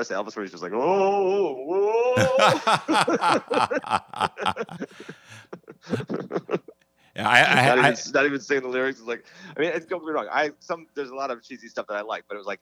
[0.03, 2.15] That Elvis, where he's just like, oh,
[7.15, 8.99] Yeah, I, I, not, I, even, not even saying the lyrics.
[8.99, 10.27] It's like, I mean, it's don't me wrong.
[10.29, 12.59] I some there's a lot of cheesy stuff that I like, but it was like,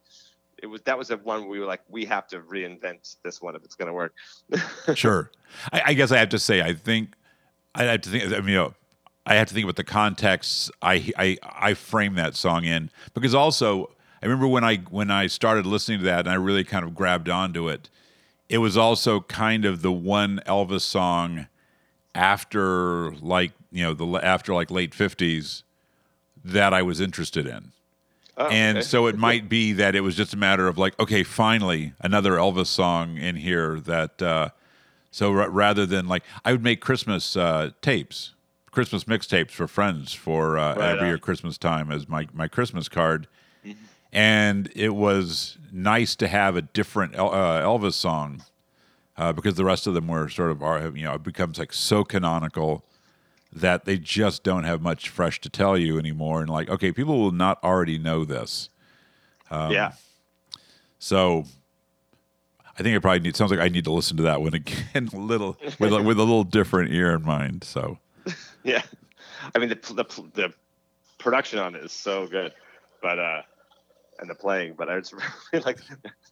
[0.61, 3.41] it was that was the one where we were like, we have to reinvent this
[3.41, 4.13] one if it's gonna work.
[4.93, 5.31] sure.
[5.71, 7.15] I, I guess I have to say, I think
[7.73, 8.25] I have to think.
[8.25, 8.73] I mean, you know,
[9.25, 13.33] I have to think about the context I I I frame that song in because
[13.33, 13.89] also
[14.23, 16.95] I remember when I when I started listening to that and I really kind of
[16.95, 17.89] grabbed onto it.
[18.47, 21.47] It was also kind of the one Elvis song
[22.15, 25.63] after like you know the after like late fifties
[26.41, 27.73] that I was interested in.
[28.37, 28.85] Oh, and okay.
[28.85, 32.33] so it might be that it was just a matter of like, okay, finally another
[32.33, 33.77] Elvis song in here.
[33.81, 34.49] That uh,
[35.11, 38.35] so ra- rather than like, I would make Christmas uh, tapes,
[38.71, 41.17] Christmas mixtapes for friends for uh, Right every year.
[41.17, 43.27] Christmas time as my my Christmas card,
[44.13, 48.43] and it was nice to have a different El- uh, Elvis song
[49.17, 51.73] uh, because the rest of them were sort of are you know it becomes like
[51.73, 52.85] so canonical
[53.51, 56.41] that they just don't have much fresh to tell you anymore.
[56.41, 58.69] And like okay people will not already know this.
[59.51, 59.91] Yeah,
[60.99, 61.43] so
[62.79, 65.09] I think I probably need sounds like I need to listen to that one again
[65.13, 67.97] a little with a, with a little different ear in mind so.
[68.63, 68.81] Yeah.
[69.53, 70.53] I mean, the the the
[71.17, 72.53] production on it is so good,
[73.01, 73.41] but uh,
[74.19, 75.13] and the playing, but I just
[75.53, 75.79] really like.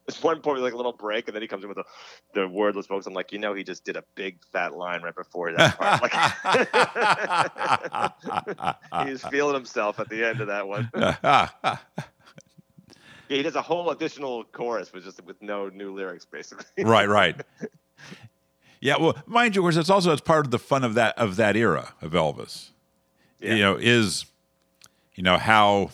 [0.06, 1.84] There's one point like a little break, and then he comes in with the
[2.34, 3.08] the wordless vocals.
[3.08, 6.02] I'm like, you know, he just did a big fat line right before that part.
[6.02, 6.14] Like,
[9.06, 10.90] he was feeling himself at the end of that one.
[13.30, 16.84] Yeah, he does a whole additional chorus with just with no new lyrics, basically.
[16.84, 17.40] right, right.
[18.82, 21.18] Yeah, well, mind you, of course, it's also it's part of the fun of that
[21.18, 22.72] of that era of Elvis.
[23.40, 23.54] Yeah.
[23.54, 24.26] You know, is
[25.16, 25.92] you know how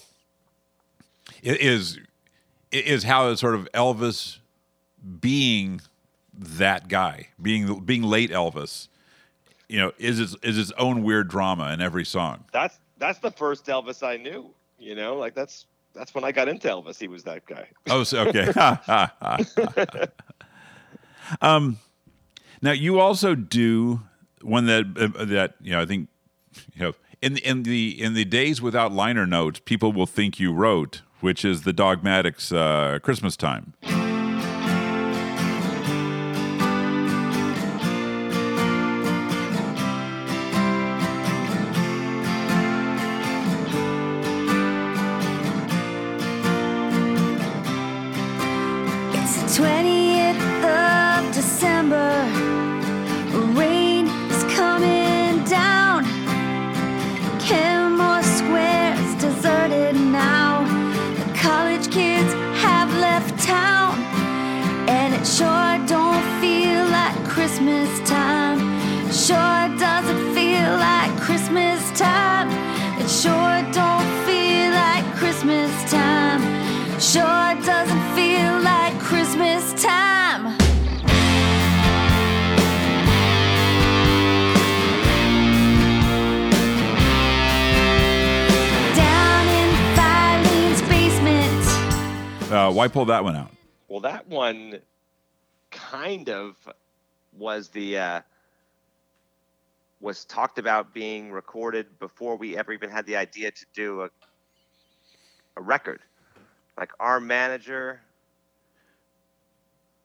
[1.44, 2.00] is
[2.72, 4.40] is how sort of Elvis
[5.20, 5.82] being
[6.34, 8.88] that guy, being being late Elvis.
[9.68, 12.46] You know, is its is its own weird drama in every song.
[12.54, 14.50] That's that's the first Elvis I knew.
[14.80, 17.00] You know, like that's that's when I got into Elvis.
[17.00, 17.68] He was that guy.
[17.90, 18.52] Oh, so, okay.
[21.42, 21.78] um,
[22.62, 24.02] now you also do
[24.42, 26.08] one that uh, that you know I think
[26.74, 30.40] you know in the, in the in the days without liner notes, people will think
[30.40, 33.74] you wrote, which is the Dogmatics uh, Christmas time.
[92.68, 93.50] Uh, why pull that one out?
[93.88, 94.80] Well, that one
[95.72, 96.56] kind of
[97.38, 98.22] was the uh,
[100.02, 104.10] was talked about being recorded before we ever even had the idea to do a
[105.56, 106.02] a record.
[106.78, 108.02] Like our manager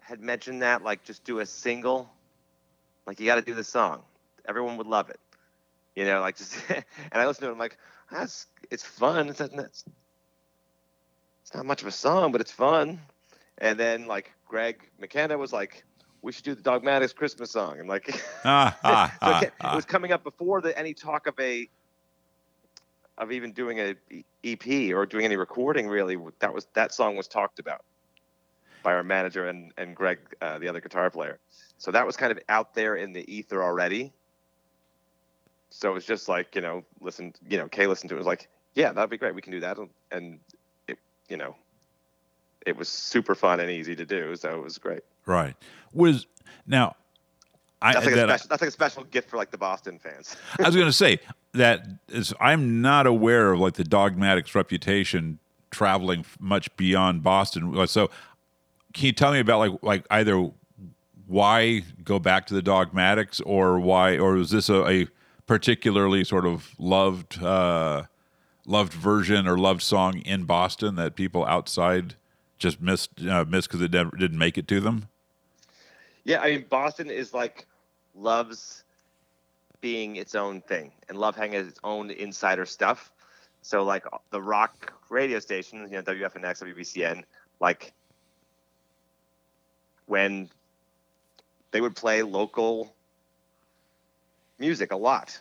[0.00, 2.12] had mentioned that, like just do a single.
[3.06, 4.02] Like you got to do the song.
[4.48, 5.18] Everyone would love it.
[5.96, 6.56] You know, like just.
[6.68, 7.52] and I listened to it.
[7.54, 7.76] I'm like,
[8.08, 9.30] that's it's fun.
[9.30, 9.84] It's, it's
[11.42, 13.00] it's not much of a song, but it's fun.
[13.58, 15.84] And then like Greg McKenna was like,
[16.22, 17.78] we should do the Dogmatics Christmas song.
[17.80, 18.08] I'm like,
[18.44, 19.74] Ah, ah, so ah, it ah.
[19.74, 21.68] was coming up before the, any talk of a
[23.18, 23.94] of even doing a
[24.44, 25.88] EP or doing any recording.
[25.88, 27.84] Really, that was that song was talked about
[28.82, 31.38] by our manager and and Greg, uh, the other guitar player.
[31.78, 34.12] So that was kind of out there in the ether already.
[35.70, 38.26] So it was just like you know, listen, you know, Kay listened to it was
[38.26, 39.34] like, yeah, that'd be great.
[39.34, 39.78] We can do that,
[40.10, 40.40] and it,
[41.32, 41.56] you know,
[42.66, 44.36] it was super fun and easy to do.
[44.36, 45.00] So it was great.
[45.24, 45.56] Right.
[45.94, 46.26] Was
[46.66, 46.94] now.
[47.80, 49.98] I, That's like, a that- special, that's like a special gift for like the Boston
[49.98, 50.36] fans.
[50.60, 51.18] I was going to say
[51.54, 55.38] that is, I'm not aware of like the Dogmatics reputation
[55.70, 57.86] traveling much beyond Boston.
[57.88, 58.10] So,
[58.92, 60.50] can you tell me about like like either
[61.26, 65.06] why go back to the Dogmatics or why or is this a, a
[65.46, 68.02] particularly sort of loved uh,
[68.66, 72.14] loved version or loved song in Boston that people outside
[72.58, 75.08] just missed uh, missed because it never didn't make it to them?
[76.24, 77.66] Yeah, I mean Boston is like
[78.14, 78.84] loves
[79.80, 83.10] being its own thing and love having its own insider stuff.
[83.62, 87.24] So like the rock radio stations, you know, WFNX, WBCN,
[87.60, 87.92] like
[90.06, 90.48] when
[91.70, 92.94] they would play local
[94.58, 95.40] music a lot,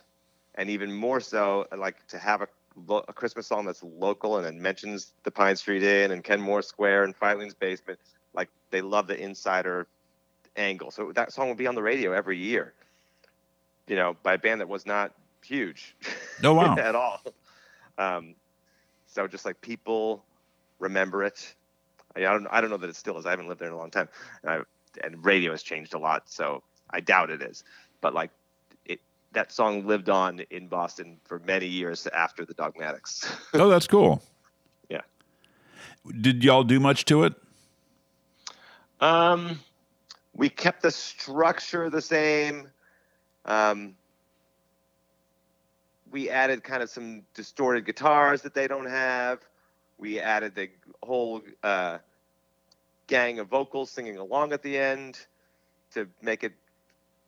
[0.56, 2.48] and even more so, like to have a,
[2.86, 6.62] lo- a Christmas song that's local and it mentions the Pine Street Inn and Kenmore
[6.62, 7.98] Square and Filene's Basement.
[8.34, 9.86] Like they love the insider
[10.56, 10.90] angle.
[10.90, 12.72] So that song would be on the radio every year.
[13.88, 15.12] You know, by a band that was not
[15.44, 15.96] huge.
[16.42, 16.76] Oh, wow.
[16.78, 17.20] at all.
[17.98, 18.34] Um,
[19.06, 20.24] so just like people
[20.78, 21.54] remember it.
[22.16, 22.46] I, I don't.
[22.50, 23.26] I don't know that it still is.
[23.26, 24.08] I haven't lived there in a long time,
[24.42, 24.60] and, I,
[25.04, 26.30] and radio has changed a lot.
[26.30, 27.64] So I doubt it is.
[28.00, 28.30] But like,
[29.32, 33.30] that song lived on in Boston for many years after the Dogmatics.
[33.54, 34.22] Oh, that's cool.
[34.88, 35.00] yeah.
[36.20, 37.34] Did y'all do much to it?
[39.00, 39.60] Um,
[40.34, 42.68] we kept the structure the same.
[43.44, 43.94] Um,
[46.10, 49.40] we added kind of some distorted guitars that they don't have.
[49.98, 50.70] We added the
[51.02, 51.98] whole uh,
[53.06, 55.18] gang of vocals singing along at the end
[55.94, 56.52] to make it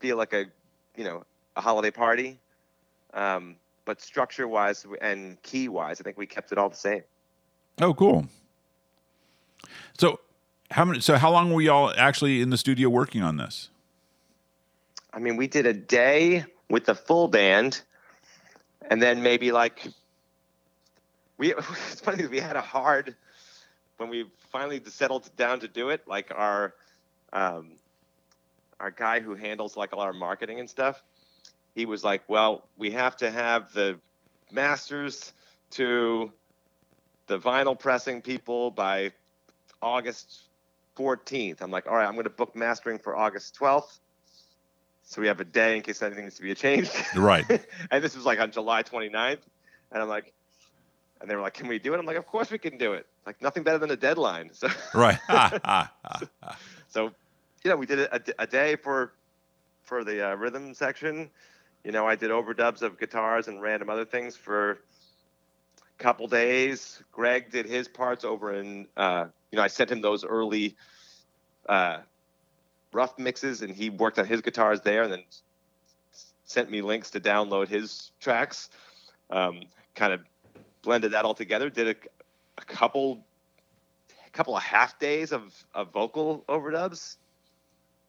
[0.01, 0.47] feel like a,
[0.97, 1.24] you know,
[1.57, 2.38] a holiday party.
[3.12, 7.02] Um, but structure-wise and key-wise, I think we kept it all the same.
[7.80, 8.26] Oh, cool.
[9.98, 10.20] So,
[10.70, 11.00] how many?
[11.00, 13.70] So, how long were y'all actually in the studio working on this?
[15.12, 17.82] I mean, we did a day with the full band,
[18.90, 19.86] and then maybe like
[21.38, 21.55] we.
[21.90, 23.14] It's funny we had a hard
[23.98, 26.74] when we finally settled down to do it, like our
[27.32, 27.72] um,
[28.80, 31.02] our guy who handles like all our marketing and stuff,
[31.75, 33.99] he was like, "Well, we have to have the
[34.53, 35.33] masters
[35.70, 36.33] to
[37.27, 39.12] the vinyl pressing people by
[39.83, 40.49] August
[40.97, 43.99] 14th." I'm like, "All right, I'm going to book mastering for August 12th."
[45.05, 46.91] So we have a day in case anything needs to be changed.
[47.14, 47.45] Right.
[47.91, 49.39] and this was like on July 29th.
[49.93, 50.33] And I'm like,
[51.20, 51.99] and they were like, can we do it?
[51.99, 53.07] I'm like, of course we can do it.
[53.27, 54.51] Like nothing better than a deadline.
[54.55, 55.18] So, Right.
[56.89, 57.11] so,
[57.62, 59.12] you know, we did it a, a day for,
[59.83, 61.31] for the uh, rhythm section.
[61.85, 67.03] You know, I did overdubs of guitars and random other things for a couple days.
[67.12, 70.76] Greg did his parts over in, uh, you know, I sent him those early,
[71.68, 71.99] uh,
[72.93, 75.24] rough mixes and he worked on his guitars there and then
[76.45, 78.70] sent me links to download his tracks
[79.30, 79.61] um,
[79.95, 80.20] kind of
[80.82, 81.95] blended that all together did a,
[82.59, 83.24] a couple
[84.26, 87.16] a couple of half days of, of vocal overdubs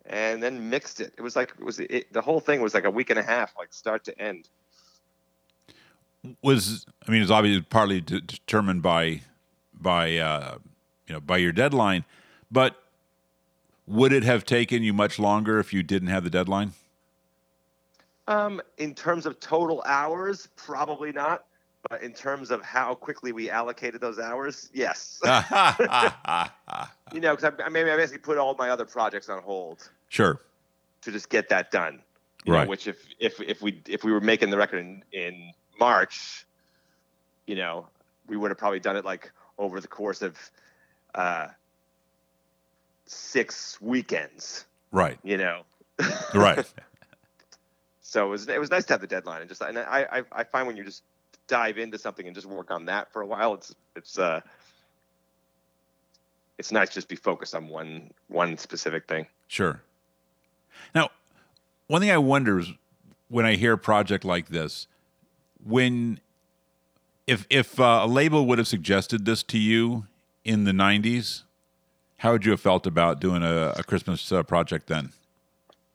[0.08, 1.14] and then mixed it.
[1.18, 3.24] It was like it was it, the whole thing was like a week and a
[3.24, 4.50] half like start to end.
[6.42, 9.22] Was I mean, it's obviously partly de- determined by
[9.74, 10.58] by uh,
[11.08, 12.06] you know by your deadline,
[12.52, 12.76] but
[13.88, 16.74] would it have taken you much longer if you didn't have the deadline?
[18.28, 21.46] um, in terms of total hours probably not
[21.90, 25.20] but in terms of how quickly we allocated those hours yes.
[27.14, 29.90] You know because I, I mean i basically put all my other projects on hold
[30.10, 30.40] sure.
[31.02, 32.02] to just get that done.
[32.46, 32.68] you know, Right.
[32.68, 36.46] which if if if we if we were making the record in in March,
[37.48, 37.88] you know,
[38.28, 40.38] we would have probably done it like over the course of
[41.14, 41.48] uh,
[43.06, 44.66] six weekends.
[44.92, 45.18] Right.
[45.24, 45.64] You know.
[46.34, 46.66] Right.
[48.02, 50.24] So it was it was nice to have the deadline and just and I I,
[50.32, 51.04] I find when you just
[51.48, 54.42] dive into something and just work on that for a while, it's it's uh
[56.58, 59.26] it's nice to just be focused on one one specific thing.
[59.48, 59.82] Sure.
[60.94, 61.10] Now,
[61.88, 62.72] one thing I wonder is
[63.28, 64.88] when I hear a project like this,
[65.64, 66.20] when
[67.28, 70.08] if if uh, a label would have suggested this to you
[70.44, 71.44] in the '90s,
[72.18, 75.12] how would you have felt about doing a, a Christmas uh, project then?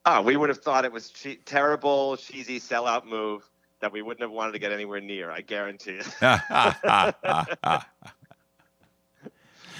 [0.05, 3.47] Oh, we would have thought it was che- terrible, cheesy sellout move
[3.81, 5.31] that we wouldn't have wanted to get anywhere near.
[5.31, 6.07] I guarantee it.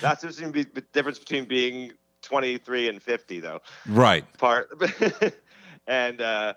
[0.01, 1.91] That's the difference between being
[2.31, 3.59] 23 and 50, though.
[3.87, 4.25] right.
[4.37, 4.69] Part
[5.87, 6.53] and uh,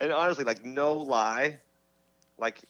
[0.00, 1.58] and honestly, like no lie,
[2.38, 2.60] like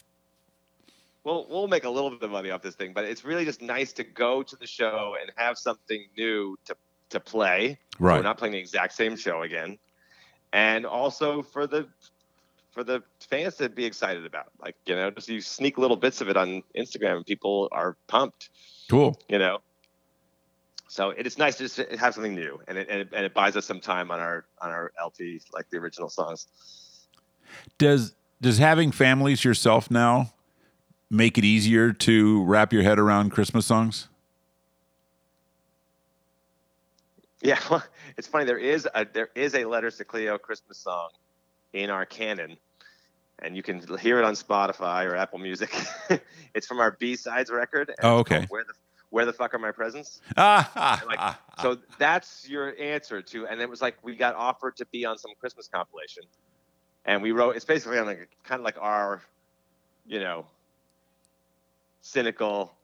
[1.24, 3.60] we'll we'll make a little bit of money off this thing, but it's really just
[3.60, 6.76] nice to go to the show and have something new to
[7.10, 7.78] to play.
[7.98, 8.18] Right.
[8.18, 9.78] we're not playing the exact same show again,
[10.52, 11.88] and also for the
[12.70, 14.52] for the fans to be excited about.
[14.62, 17.96] Like you know, just you sneak little bits of it on Instagram, and people are
[18.06, 18.50] pumped.
[18.88, 19.20] Cool.
[19.28, 19.58] You know.
[20.88, 23.34] So it is nice to just have something new, and it, and it and it
[23.34, 26.46] buys us some time on our on our LP, like the original songs.
[27.78, 30.32] Does does having families yourself now
[31.10, 34.08] make it easier to wrap your head around Christmas songs?
[37.42, 37.82] Yeah, well,
[38.16, 38.44] it's funny.
[38.44, 41.10] There is a there is a Letters to Cleo Christmas song
[41.72, 42.56] in our canon,
[43.40, 45.74] and you can hear it on Spotify or Apple Music.
[46.54, 47.92] it's from our B sides record.
[48.02, 48.46] Oh, okay.
[48.48, 48.74] Where the
[49.10, 50.20] Where the fuck are my presents?
[50.36, 53.46] Ah, like, so that's your answer to.
[53.46, 56.24] And it was like we got offered to be on some Christmas compilation,
[57.04, 57.56] and we wrote.
[57.56, 59.22] It's basically on like kind of like our,
[60.06, 60.46] you know,
[62.00, 62.74] cynical,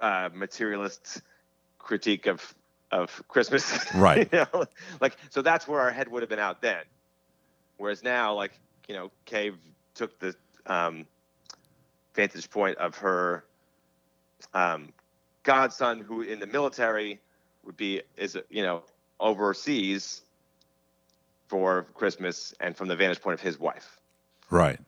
[0.00, 1.22] uh, materialist
[1.78, 2.54] critique of
[2.90, 3.84] of Christmas.
[3.94, 4.28] Right.
[4.32, 4.64] you know?
[5.00, 6.82] Like so that's where our head would have been out then.
[7.76, 8.52] Whereas now, like
[8.88, 9.56] you know, Cave
[9.94, 10.34] took the
[10.66, 11.06] um,
[12.14, 13.44] vantage point of her
[14.52, 14.92] um,
[15.44, 17.20] godson, who in the military
[17.64, 18.82] would be is you know
[19.20, 20.22] overseas
[21.48, 23.98] for Christmas, and from the vantage point of his wife.
[24.50, 24.80] right.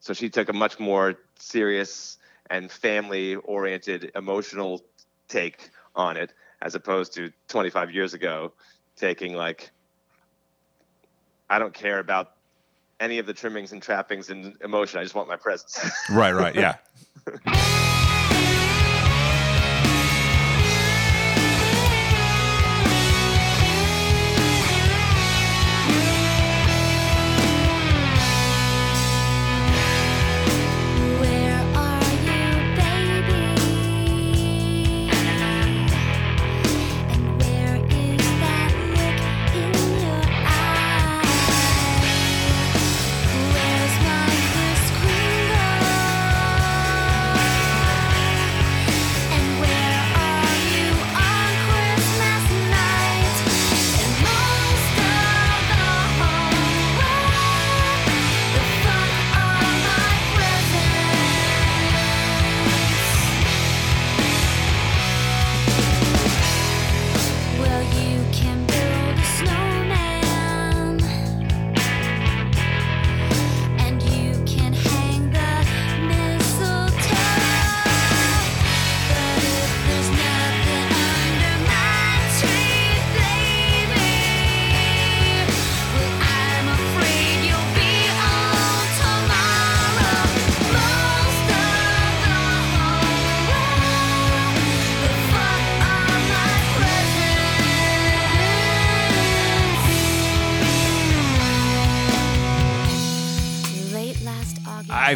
[0.00, 2.18] So she took a much more serious
[2.50, 4.82] and family oriented emotional
[5.28, 8.52] take on it as opposed to 25 years ago
[8.96, 9.70] taking like
[11.48, 12.32] I don't care about
[13.00, 15.00] any of the trimmings and trappings and emotion.
[15.00, 15.80] I just want my presents.
[16.10, 16.54] Right, right.
[16.54, 16.76] Yeah.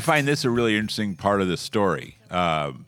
[0.09, 2.17] find this a really interesting part of the story.
[2.31, 2.87] Um,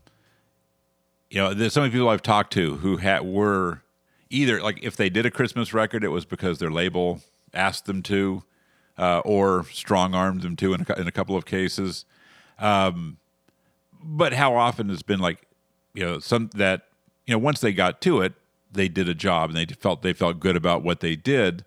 [1.28, 3.82] you know, there's so many people I've talked to who had were
[4.30, 7.20] either like if they did a Christmas record, it was because their label
[7.52, 8.42] asked them to,
[8.96, 12.06] uh, or strong armed them to in a, in a couple of cases.
[12.58, 13.18] Um,
[14.02, 15.46] but how often has been like,
[15.92, 16.88] you know, some that
[17.26, 18.32] you know once they got to it,
[18.72, 21.66] they did a job and they felt they felt good about what they did,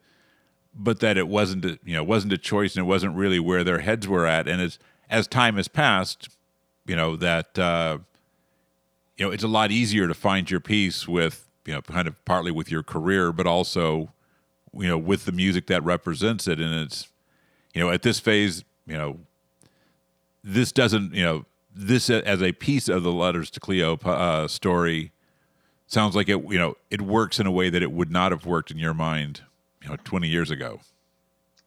[0.73, 3.63] but that it wasn't a, you know wasn't a choice and it wasn't really where
[3.63, 4.47] their heads were at.
[4.47, 4.79] And as
[5.13, 6.27] as time has passed,
[6.85, 7.99] you know that uh,
[9.15, 12.25] you know it's a lot easier to find your peace with you know kind of
[12.25, 14.11] partly with your career, but also
[14.73, 16.59] you know with the music that represents it.
[16.59, 17.07] And it's
[17.73, 19.19] you know at this phase, you know
[20.43, 25.11] this doesn't you know this as a piece of the letters to Cleo uh, story
[25.87, 28.45] sounds like it you know it works in a way that it would not have
[28.45, 29.41] worked in your mind
[29.81, 30.79] you know 20 years ago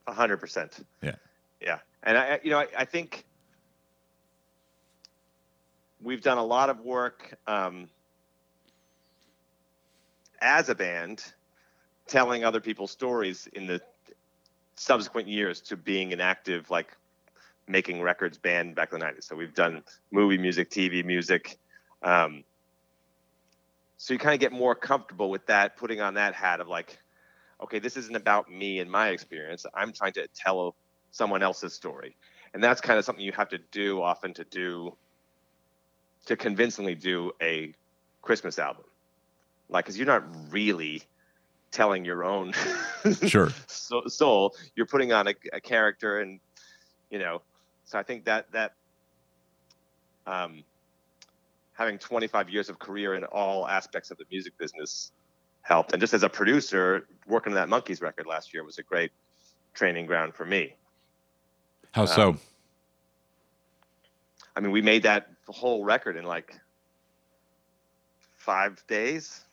[0.06, 0.84] A hundred percent.
[1.02, 1.14] yeah
[1.60, 3.24] Yeah, and I, you know, I, I think
[6.00, 7.88] we've done a lot of work um,
[10.40, 11.24] as a band,
[12.06, 13.80] telling other people's stories in the
[14.76, 16.96] subsequent years to being an active, like,
[17.68, 19.24] making records band back in the '90s.
[19.24, 19.82] So we've done
[20.12, 21.58] movie music, TV music.
[22.02, 22.44] Um,
[23.96, 26.98] so you kind of get more comfortable with that, putting on that hat of like,
[27.62, 29.64] okay, this isn't about me and my experience.
[29.74, 30.76] I'm trying to tell
[31.10, 32.16] someone else's story.
[32.54, 34.96] And that's kind of something you have to do often to do
[36.26, 37.74] to convincingly do a
[38.22, 38.84] Christmas album.
[39.68, 41.02] Like cuz you're not really
[41.72, 42.52] telling your own
[43.26, 43.50] Sure.
[43.66, 44.54] soul.
[44.74, 46.40] You're putting on a, a character and
[47.10, 47.42] you know,
[47.84, 48.74] so I think that that
[50.26, 50.64] um
[51.74, 55.12] having 25 years of career in all aspects of the music business
[55.62, 55.92] helped.
[55.92, 59.12] And just as a producer, working on that Monkees record last year was a great
[59.74, 60.74] training ground for me.
[61.92, 62.40] how so Um,
[64.56, 66.58] I mean, we made that whole record in like
[68.36, 69.44] five days,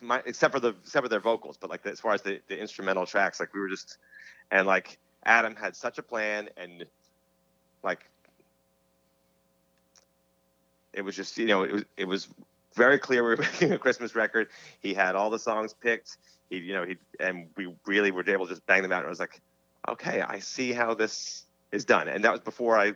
[0.00, 1.56] My, except for the except for their vocals.
[1.56, 3.98] But like as far as the, the instrumental tracks, like we were just
[4.50, 6.84] and like Adam had such a plan and
[7.82, 8.10] like
[10.92, 12.28] it was just you know it was it was
[12.74, 14.48] very clear we were making a Christmas record.
[14.80, 16.16] He had all the songs picked.
[16.50, 18.98] He you know he and we really were able to just bang them out.
[18.98, 19.40] And I was like,
[19.88, 22.08] okay, I see how this is done.
[22.08, 22.94] And that was before I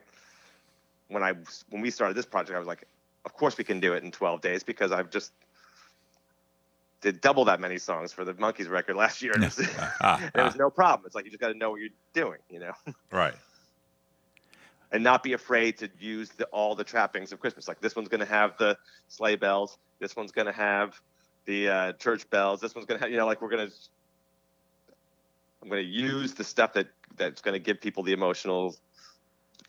[1.08, 1.34] when I
[1.70, 2.84] when we started this project, I was like,
[3.24, 5.32] of course we can do it in 12 days because I've just
[7.00, 9.32] did double that many songs for the Monkees record last year.
[9.32, 9.68] And it was,
[10.00, 11.06] Ah, there was no problem.
[11.06, 12.72] It's like you just got to know what you're doing, you know,
[13.10, 13.34] right
[14.92, 17.68] and not be afraid to use the, all the trappings of Christmas.
[17.68, 18.76] Like this one's going to have the
[19.08, 19.78] sleigh bells.
[19.98, 21.00] This one's going to have
[21.44, 22.60] the uh, church bells.
[22.60, 23.74] This one's going to have, you know, like we're going to.
[25.60, 26.86] I'm going to use the stuff that
[27.16, 28.76] that's going to give people the emotional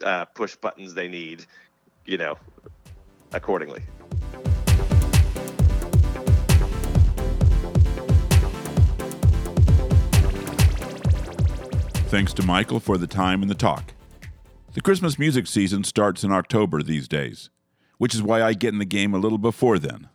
[0.03, 1.45] uh, push buttons they need,
[2.05, 2.37] you know,
[3.33, 3.83] accordingly.
[12.09, 13.93] thanks to michael for the time and the talk.
[14.73, 17.51] The christmas music season starts in october these days
[17.99, 20.09] which is why i get in the game a little before then.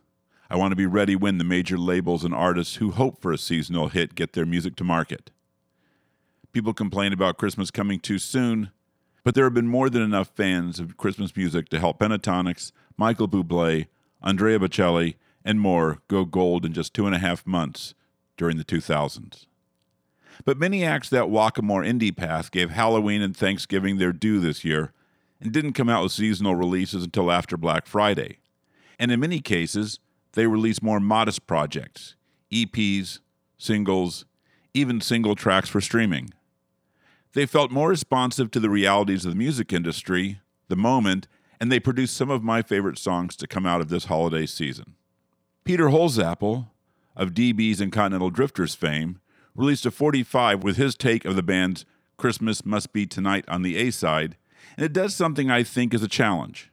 [0.50, 3.38] I want to be ready when the major labels and artists who hope for a
[3.38, 5.30] seasonal hit get their music to market.
[6.52, 8.72] People complain about christmas coming too soon
[9.24, 13.26] but there have been more than enough fans of Christmas music to help Pentatonix, Michael
[13.26, 13.86] Bublé,
[14.22, 15.14] Andrea Bocelli,
[15.44, 17.94] and more go gold in just two and a half months
[18.36, 19.46] during the 2000s.
[20.44, 24.40] But many acts that walk a more indie path gave Halloween and Thanksgiving their due
[24.40, 24.92] this year
[25.40, 28.38] and didn't come out with seasonal releases until after Black Friday.
[28.98, 30.00] And in many cases,
[30.32, 32.16] they released more modest projects
[32.52, 33.20] EPs,
[33.58, 34.24] singles,
[34.72, 36.32] even single tracks for streaming.
[37.34, 41.26] They felt more responsive to the realities of the music industry, the moment,
[41.60, 44.94] and they produced some of my favorite songs to come out of this holiday season.
[45.64, 46.68] Peter Holzapfel,
[47.16, 49.20] of DB's and Continental Drifters fame,
[49.54, 51.84] released a 45 with his take of the band's
[52.16, 54.36] Christmas Must Be Tonight on the A side,
[54.76, 56.70] and it does something I think is a challenge.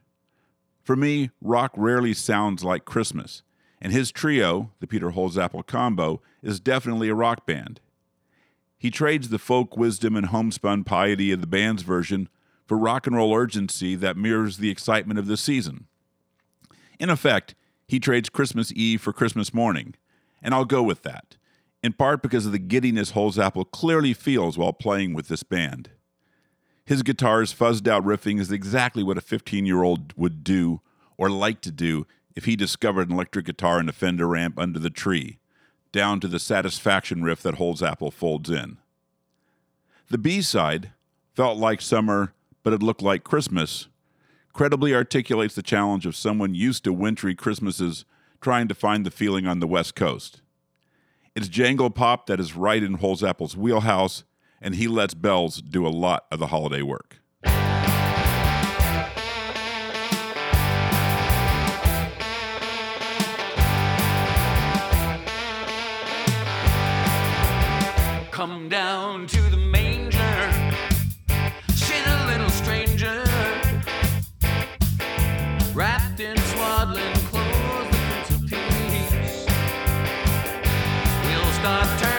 [0.84, 3.42] For me, rock rarely sounds like Christmas,
[3.82, 7.80] and his trio, the Peter Holzapfel combo, is definitely a rock band.
[8.82, 12.28] He trades the folk wisdom and homespun piety of the band's version
[12.66, 15.86] for rock and roll urgency that mirrors the excitement of the season.
[17.00, 17.54] In effect,
[17.88, 19.94] he trades Christmas Eve for Christmas morning,
[20.42, 21.38] and I'll go with that,
[21.84, 25.92] in part because of the giddiness Holzapfel clearly feels while playing with this band.
[26.84, 30.82] His guitar's fuzzed out riffing is exactly what a 15 year old would do
[31.20, 34.80] or like to do if he discovered an electric guitar and a Fender amp under
[34.80, 35.38] the tree,
[35.92, 38.78] down to the satisfaction riff that Holzapfel folds in.
[40.10, 40.92] The B side
[41.36, 42.34] felt like summer
[42.64, 43.88] but it looked like Christmas,
[44.54, 48.06] credibly articulates the challenge of someone used to wintry Christmases
[48.40, 50.42] trying to find the feeling on the West Coast.
[51.36, 54.24] It's jangle pop that is right in Holzapfel's wheelhouse,
[54.62, 57.21] and he lets bells do a lot of the holiday work.
[68.72, 70.80] Down to the manger.
[71.76, 73.22] She's a little stranger.
[75.74, 79.46] Wrapped in swaddling clothes, the Prince of Peace.
[81.26, 82.11] Wheels start turning.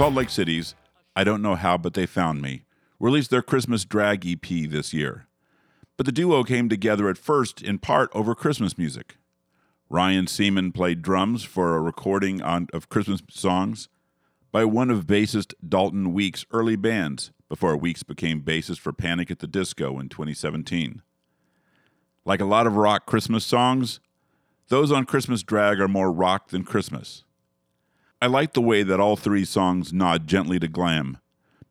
[0.00, 0.74] Salt Lake City's
[1.14, 2.64] I Don't Know How But They Found Me
[2.98, 5.26] released their Christmas Drag EP this year.
[5.98, 9.18] But the duo came together at first in part over Christmas music.
[9.90, 13.90] Ryan Seaman played drums for a recording on, of Christmas songs
[14.50, 19.40] by one of bassist Dalton Weeks' early bands before Weeks became bassist for Panic at
[19.40, 21.02] the Disco in 2017.
[22.24, 24.00] Like a lot of rock Christmas songs,
[24.68, 27.24] those on Christmas Drag are more rock than Christmas.
[28.22, 31.16] I like the way that all three songs nod gently to glam,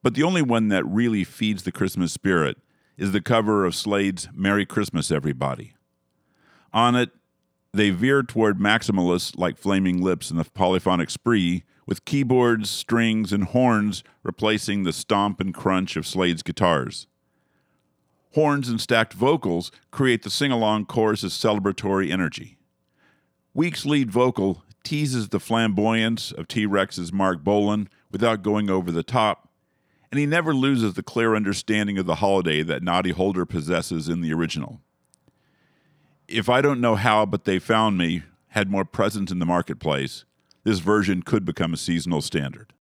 [0.02, 2.58] but the only one that really feeds the Christmas spirit
[2.98, 5.76] is the cover of Slade's Merry Christmas, Everybody.
[6.74, 7.12] On it,
[7.72, 13.46] they veer toward maximalists like Flaming Lips and the Polyphonic Spree, with keyboards, strings, and
[13.46, 17.06] horns replacing the stomp and crunch of Slade's guitars.
[18.34, 22.58] Horns and stacked vocals create the sing along chorus's celebratory energy.
[23.54, 29.04] Week's lead vocal teases the flamboyance of T Rex's Marc Bolan without going over the
[29.04, 29.50] top,
[30.12, 34.22] and he never loses the clear understanding of the holiday that Noddy Holder possesses in
[34.22, 34.82] the original.
[36.28, 40.26] If I don't know how, but they found me, had more presence in the marketplace,
[40.64, 42.74] this version could become a seasonal standard.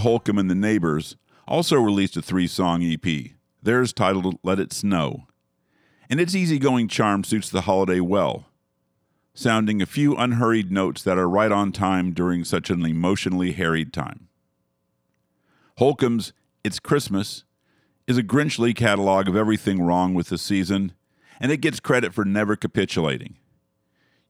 [0.00, 3.32] Holcomb and the Neighbors also released a three song EP.
[3.62, 5.26] Theirs titled Let It Snow.
[6.08, 8.46] And its easygoing charm suits the holiday well,
[9.32, 13.92] sounding a few unhurried notes that are right on time during such an emotionally harried
[13.92, 14.28] time.
[15.78, 16.32] Holcomb's
[16.64, 17.44] It's Christmas
[18.06, 20.92] is a Grinchly catalog of everything wrong with the season,
[21.38, 23.36] and it gets credit for never capitulating.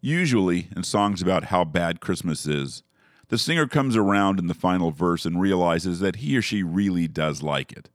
[0.02, 2.82] Usually, in songs about how bad Christmas is,
[3.30, 7.06] the singer comes around in the final verse and realizes that he or she really
[7.06, 7.88] does like it.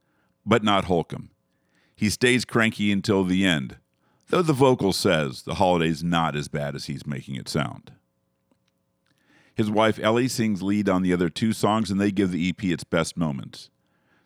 [0.46, 1.30] But not Holcomb.
[1.94, 3.78] He stays cranky until the end,
[4.30, 7.92] though the vocal says the holiday's not as bad as he's making it sound.
[9.54, 12.64] His wife Ellie sings lead on the other two songs, and they give the EP
[12.64, 13.70] its best moments.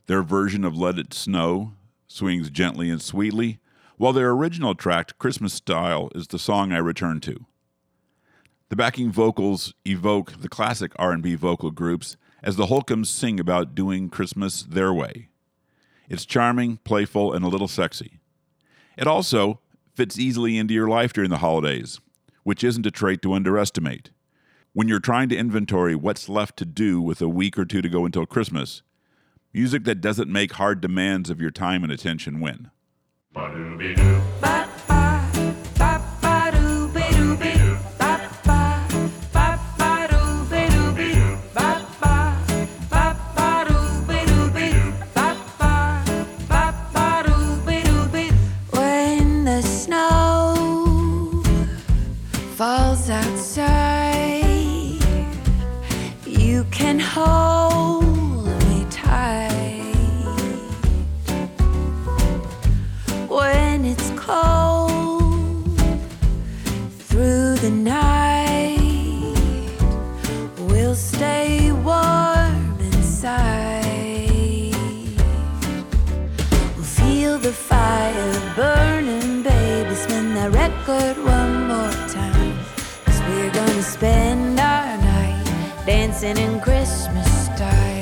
[0.06, 1.74] Their version of Let It Snow
[2.08, 3.60] swings gently and sweetly,
[3.98, 7.46] while their original track, Christmas Style, is the song I return to.
[8.70, 14.10] The backing vocals evoke the classic R&B vocal groups as the Holcombs sing about doing
[14.10, 15.30] Christmas their way.
[16.08, 18.20] It's charming, playful, and a little sexy.
[18.96, 19.60] It also
[19.96, 22.00] fits easily into your life during the holidays,
[22.44, 24.12] which isn't a trait to underestimate.
[24.74, 27.90] When you're trying to inventory what's left to do with a week or two to
[27.90, 28.84] go until Christmas,
[29.52, 32.70] music that doesn't make hard demands of your time and attention win.
[81.18, 82.58] one more time.
[83.06, 88.00] Cause we're gonna spend our night dancing in Christmas style.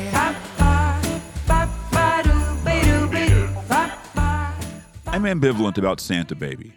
[5.17, 6.73] I'm ambivalent about Santa Baby.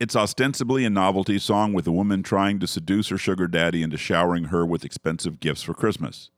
[0.00, 3.98] It's ostensibly a novelty song with a woman trying to seduce her sugar daddy into
[3.98, 6.30] showering her with expensive gifts for Christmas.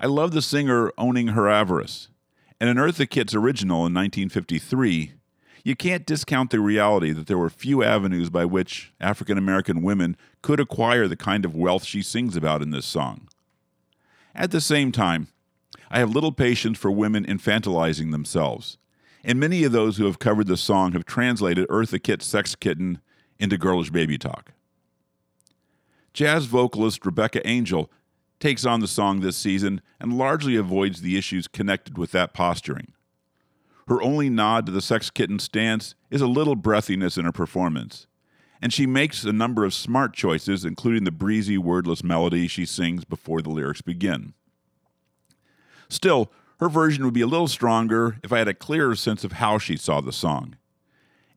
[0.00, 2.08] I love the singer owning her avarice.
[2.58, 5.12] And in Eartha Kitt's original in 1953,
[5.66, 10.16] you can't discount the reality that there were few avenues by which African American women
[10.40, 13.26] could acquire the kind of wealth she sings about in this song.
[14.32, 15.26] At the same time,
[15.90, 18.78] I have little patience for women infantilizing themselves,
[19.24, 23.00] and many of those who have covered the song have translated Eartha Kitt's Sex Kitten
[23.40, 24.52] into girlish baby talk.
[26.12, 27.90] Jazz vocalist Rebecca Angel
[28.38, 32.92] takes on the song this season and largely avoids the issues connected with that posturing.
[33.88, 38.06] Her only nod to the Sex Kitten stance is a little breathiness in her performance,
[38.60, 43.04] and she makes a number of smart choices, including the breezy, wordless melody she sings
[43.04, 44.34] before the lyrics begin.
[45.88, 49.32] Still, her version would be a little stronger if I had a clearer sense of
[49.32, 50.56] how she saw the song.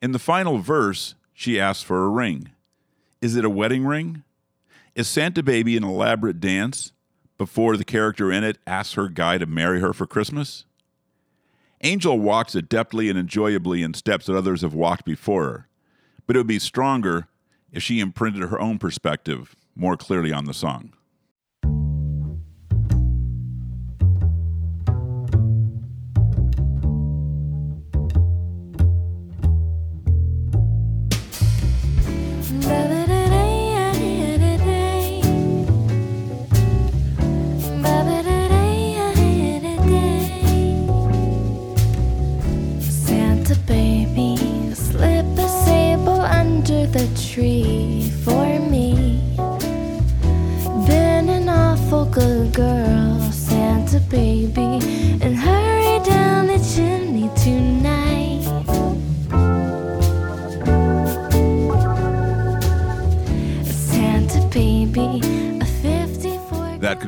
[0.02, 2.50] In the final verse, she asks for a ring.
[3.22, 4.24] Is it a wedding ring?
[4.96, 6.94] Is Santa Baby an elaborate dance
[7.38, 10.66] before the character in it asks her guy to marry her for Christmas?
[11.82, 15.68] Angel walks adeptly and enjoyably in steps that others have walked before her,
[16.28, 17.28] but it would be stronger
[17.72, 20.94] if she imprinted her own perspective more clearly on the song.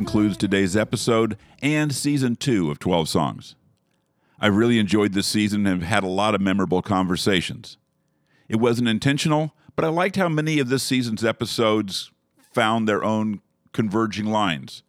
[0.01, 3.53] Concludes today's episode and season two of 12 Songs.
[4.39, 7.77] I really enjoyed this season and have had a lot of memorable conversations.
[8.49, 12.09] It wasn't intentional, but I liked how many of this season's episodes
[12.51, 13.41] found their own
[13.73, 14.81] converging lines.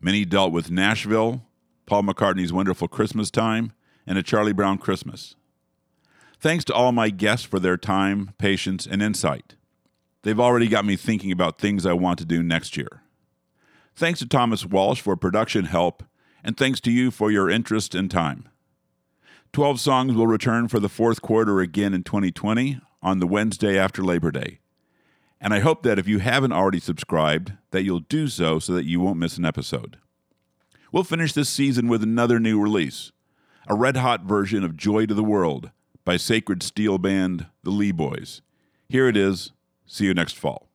[0.00, 1.42] Many dealt with Nashville,
[1.84, 3.72] Paul McCartney's Wonderful Christmas Time,
[4.06, 5.36] and A Charlie Brown Christmas.
[6.38, 9.56] Thanks to all my guests for their time, patience, and insight.
[10.22, 13.02] They've already got me thinking about things I want to do next year.
[14.00, 16.02] Thanks to Thomas Walsh for production help,
[16.42, 18.48] and thanks to you for your interest and time.
[19.52, 24.02] 12 Songs will return for the fourth quarter again in 2020 on the Wednesday after
[24.02, 24.60] Labor Day.
[25.38, 28.86] And I hope that if you haven't already subscribed, that you'll do so so that
[28.86, 29.98] you won't miss an episode.
[30.90, 33.12] We'll finish this season with another new release,
[33.68, 35.72] a red hot version of Joy to the World
[36.06, 38.40] by Sacred Steel band The Lee Boys.
[38.88, 39.52] Here it is.
[39.84, 40.69] See you next fall.